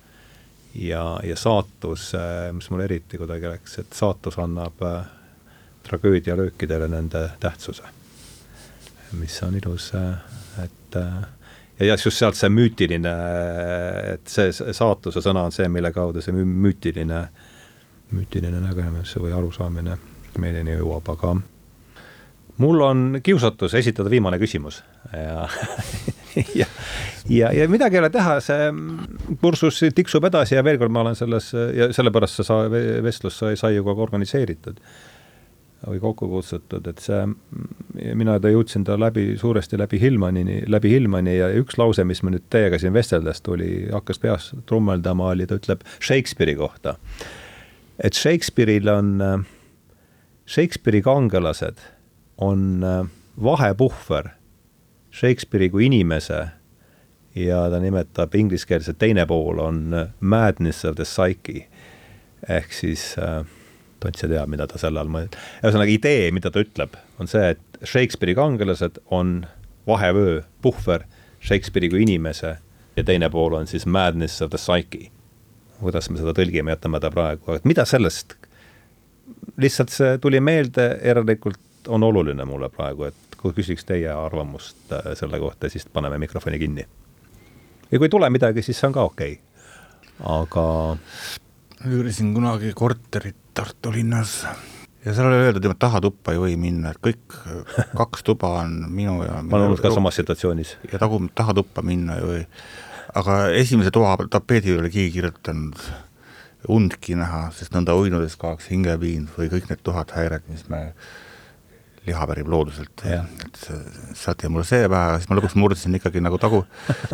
[0.75, 2.11] ja, ja saatus,
[2.51, 5.05] mis mulle eriti kuidagi läks, et saatus annab äh,
[5.83, 7.83] tragöödialöökidele nende tähtsuse.
[9.11, 11.23] mis on ilus, äh, et äh,
[11.79, 13.15] ja just sealt see müütiline,
[14.13, 17.27] et see saatuse sõna on see, mille kaudu see müütiline
[18.13, 19.97] müütiline nägemus või arusaamine
[20.37, 21.35] meieni jõuab, aga
[22.57, 24.83] mul on kiusatus esitada viimane küsimus.
[25.13, 25.47] Ja
[26.55, 26.65] ja,
[27.29, 28.69] ja, ja midagi ei ole teha, see
[29.41, 32.67] kursus tiksub edasi ja veel kord ma olen selles ja sellepärast see sa-,
[33.05, 34.81] vestlus sai, sai ju ka organiseeritud
[35.83, 37.25] või kokku kutsutud, et see,
[38.15, 42.31] mina ta jõudsin ta läbi, suuresti läbi Hillmanini, läbi Hillmani ja üks lause, mis me
[42.31, 46.95] nüüd teiega siin vesteldes tuli, hakkas peas trummeldama, oli, ta ütleb Shakespeare'i kohta.
[47.99, 49.11] Et Shakespeare'il on,
[50.47, 51.83] Shakespeare'i kangelased
[52.37, 53.05] on äh,
[53.43, 54.29] vahepuhver
[55.13, 56.47] Shakespeare'i kui inimese
[57.35, 61.67] ja ta nimetab ingliskeelse teine pool on äh, madness of the psyche.
[62.49, 63.45] Ehk siis äh,
[64.03, 65.37] Tonts teab, mida ta selle all mõtleb.
[65.63, 69.45] ühesõnaga idee, mida ta ütleb, on see, et Shakespeare'i kangelased on
[69.87, 71.05] vahevöö, puhver
[71.39, 72.57] Shakespeare'i kui inimese
[72.97, 75.07] ja teine pool on siis madness of the psyche.
[75.79, 78.35] Kuidas me seda tõlgime, jätame ta praegu, et mida sellest,
[79.59, 85.13] lihtsalt see tuli meelde, järelikult on oluline mulle praegu, et kui küsiks teie arvamust äh,
[85.19, 86.85] selle kohta, siis paneme mikrofoni kinni.
[87.91, 90.37] ja kui ei tule midagi, siis see on ka okei okay..
[90.37, 90.67] aga.
[91.87, 94.39] üürisin kunagi korterit Tartu linnas
[95.05, 97.35] ja seal oli öeldud, et tahatuppa ei või minna, et kõik
[97.99, 100.77] kaks tuba on minu ja ma olen olnud ka samas situatsioonis.
[100.91, 102.41] ja tagum-, tahatuppa minna ei või.
[103.13, 105.85] aga esimese toa tapeedile oli keegi kirjutanud
[106.71, 110.93] undki näha, sest nõnda uinudes kaoks hingepiin või kõik need tuhat häiret, mis me
[112.07, 113.59] liha pärib looduselt, et
[114.17, 116.63] sealt jäi mulle see pähe, siis ma lõpuks murdisin ikkagi nagu tagu,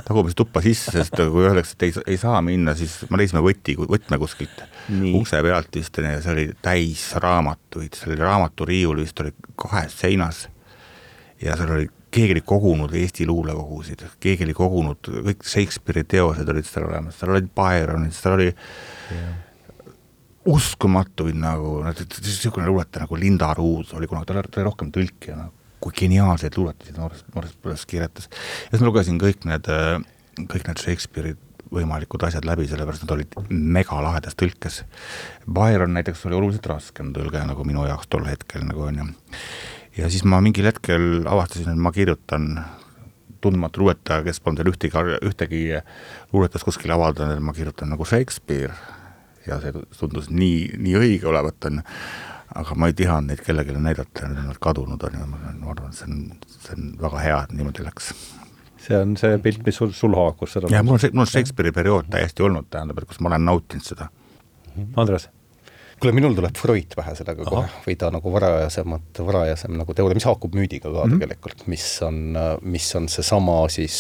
[0.06, 3.76] tagumise tuppa sisse, sest kui öeldakse, et ei, ei saa minna, siis me leidsime võti,
[3.80, 5.14] võtme kuskilt Nii.
[5.20, 10.48] ukse pealt vist see oli täis raamatuid, seal oli raamaturiiul vist oli kahes seinas.
[11.40, 16.68] Ja seal oli, keegi oli kogunud Eesti luulekogusid, keegi oli kogunud, kõik Shakespeare'i teosed olid
[16.68, 19.30] seal olemas, seal olid Byronid, seal oli ja
[20.46, 25.96] uskumatuid nagu, niisugune luuletaja nagu Linda Ruus oli kunagi, ta oli, rohkem tõlkija nagu, kui
[25.96, 28.30] geniaalseid luuletusi noores, noores põlves kirjutas.
[28.32, 29.68] ja siis ma lugesin kõik need,
[30.40, 31.36] kõik need Shakespeare'i
[31.74, 34.82] võimalikud asjad läbi, sellepärast nad olid megalahedas tõlkes.
[35.46, 39.10] Byron näiteks oli oluliselt raskem tõlge nagu minu jaoks tol hetkel nagu on ju.
[39.98, 42.56] ja siis ma mingil hetkel avastasin, et ma kirjutan
[43.40, 45.62] tundmatu luuletaja, kes polnud veel ühtegi, ühtegi
[46.34, 48.74] luuletust kuskil avaldanud, et ma kirjutan nagu Shakespeare
[49.50, 51.86] ja see tundus nii, nii õige olevat, on ju,
[52.60, 55.74] aga ma ei tihanud neid kellelegi näidata ja nüüd on nad kadunud, on ju, ma
[55.74, 56.22] arvan, et see on,
[56.56, 58.14] see on väga hea, et niimoodi läks
[58.80, 60.72] see on see pilt, mis sul, sul haakus seda.
[60.74, 63.46] jah, mul on see, mul on Shakespeare'i periood täiesti olnud, tähendab, et kus ma olen
[63.50, 64.10] nautinud seda.
[64.98, 65.30] Andres?
[66.00, 67.52] kuule, minul tuleb Freud pähe sellega Aha.
[67.52, 71.26] kohe või ta nagu varajasemat, varajasem nagu teooria, mis haakub müüdiga ka mm -hmm.
[71.26, 73.98] tegelikult, mis on, mis on seesama siis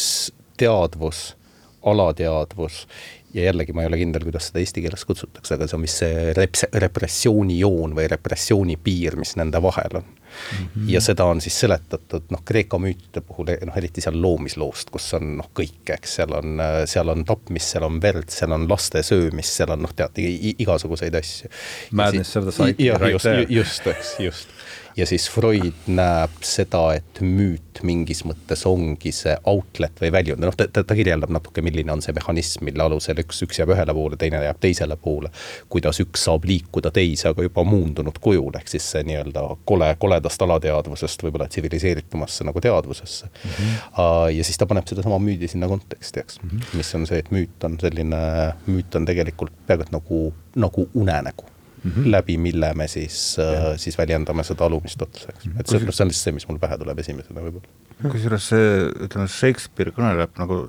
[0.57, 1.35] teadvus,
[1.83, 2.85] alateadvus
[3.33, 6.01] ja jällegi ma ei ole kindel, kuidas seda eesti keeles kutsutakse, aga see on vist
[6.01, 10.65] see reps-, repressioonijoon või repressiooni piir, mis nende vahel on mm.
[10.65, 10.89] -hmm.
[10.93, 15.35] ja seda on siis seletatud noh, Kreeka müütide puhul, noh eriti seal loomisloost, kus on
[15.41, 16.57] noh, kõik, eks, seal on,
[16.89, 20.17] seal on tapmist, seal on verd, seal on laste söömist, seal on noh, tead,
[20.57, 21.53] igasuguseid asju.
[21.91, 24.59] Madness of the psyche just, just, eks, just
[24.99, 30.55] ja siis Freud näeb seda, et müüt mingis mõttes ongi see outlet või väljund, noh
[30.57, 33.95] ta, ta, ta kirjeldab natuke, milline on see mehhanism, mille alusel üks, üks jääb ühele
[33.95, 35.31] poole, teine jääb teisele poole.
[35.69, 40.43] kuidas üks saab liikuda teise, aga juba muundunud kujul, ehk siis see nii-öelda kole, koledast
[40.45, 43.51] alateadvusest võib-olla tsiviliseeritumasse nagu teadvusesse mm.
[43.51, 44.35] -hmm.
[44.37, 46.77] ja siis ta paneb sedasama müüdi sinna konteksti, eks mm, -hmm.
[46.77, 48.19] mis on see, et müüt on selline,
[48.67, 50.19] müüt on tegelikult peaaegu et nagu,
[50.55, 51.47] nagu unenägu
[51.83, 52.11] mm, -hmm.
[52.11, 56.11] läbi mille me siis, äh, siis väljendame seda alumist otsa, eks et see, see on
[56.11, 57.67] lihtsalt see, mis mul pähe tuleb esimesena võib-olla.
[58.11, 58.71] kusjuures see,
[59.05, 60.59] ütleme, Shakespeare kõneleb nagu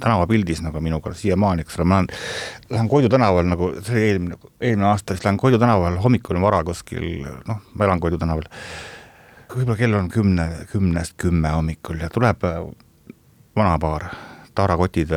[0.00, 2.08] tänavapildis nagu minuga siiamaani, eks ole, ma lähen,
[2.70, 6.64] lähen Koidu tänaval nagu, see oli eelmine, eelmine aasta, siis lähen Koidu tänaval hommikul vara
[6.64, 8.48] kuskil, noh, ma elan Koidu tänaval,
[9.50, 12.58] võib-olla kell on kümne, kümnest kümme hommikul ja tuleb äh,
[13.56, 14.10] vanapaar,
[14.54, 15.12] taarakotid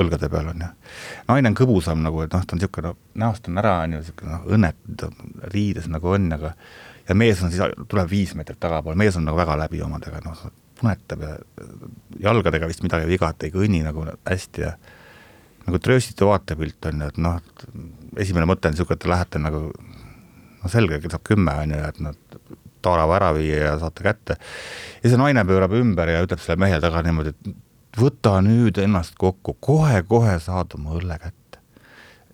[0.00, 0.68] õlgade peal, on ju.
[1.30, 4.32] naine on kõbusam nagu, et noh, ta on niisugune, näost on ära, on ju, niisugune
[4.34, 5.10] noh, õnnetu,
[5.54, 6.54] riides nagu on, aga
[7.08, 10.42] ja mees on siis, tuleb viis meetrit tagapool, mees on nagu väga läbi omadega, noh,
[10.80, 11.34] punetab ja
[12.28, 14.74] jalgadega vist midagi vigat ei kõnni nagu hästi ja
[15.66, 17.40] nagu trööstitu vaatepilt on ju, et noh,
[18.20, 19.66] esimene mõte on niisugune, et te lähete nagu
[20.60, 22.16] no selge, saab kümme, on ju, et noh,
[22.80, 24.36] taarava ära viia ja saate kätte.
[25.02, 27.52] ja see naine pöörab ümber ja ütleb selle mehe taga niimoodi, et
[27.98, 31.60] võta nüüd ennast kokku, kohe-kohe saad oma õlle kätte.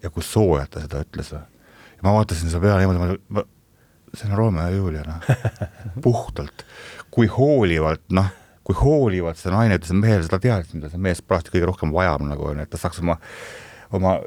[0.02, 1.44] ja kui soojalt ta seda ütles või.
[1.96, 3.44] ja ma vaatasin selle peale niimoodi, ma,
[4.14, 5.30] see on Romeo ja Julia, noh,
[6.04, 6.66] puhtalt.
[7.10, 8.28] kui hoolivalt, noh,
[8.66, 12.26] kui hoolivalt see naine ütles mehele, seda teadis, mida see mees parajasti kõige rohkem vajab
[12.26, 13.18] nagu on ju, et ta saaks oma,
[13.96, 14.18] oma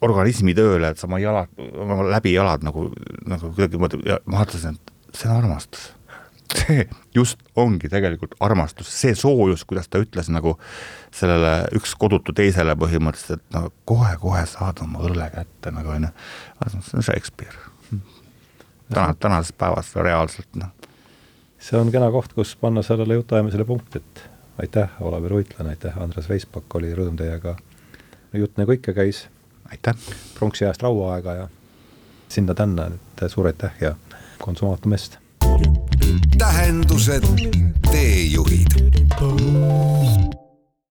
[0.00, 2.88] organismi tööle, et sa oma jalad, oma läbijalad nagu,
[3.28, 5.90] nagu kuidagi, ma vaatasin, et see on armastus
[6.56, 10.56] see just ongi tegelikult armastus, see soojus, kuidas ta ütles nagu
[11.14, 16.10] sellele üks kodutu teisele põhimõtteliselt, et no kohe-kohe saad oma õlle kätte nagu onju.
[16.66, 17.56] see on Shakespeare.
[18.92, 20.72] täna, tänases päevas reaalselt noh.
[21.58, 24.24] see on kena koht, kus panna sellele jutuajamisele punkt, et
[24.62, 27.56] aitäh, Olav Ruitlan, aitäh, Andres Veispakk, oli rõõm teiega
[28.32, 29.28] jutt nagu ikka käis.
[29.70, 29.96] aitäh!
[30.38, 31.48] pronksiajast rauaaega ja
[32.28, 33.94] sinna-tänna, et suur aitäh ja
[34.42, 35.19] konsumaatum est!
[36.38, 37.24] Tähendused,
[37.90, 38.74] teejuhid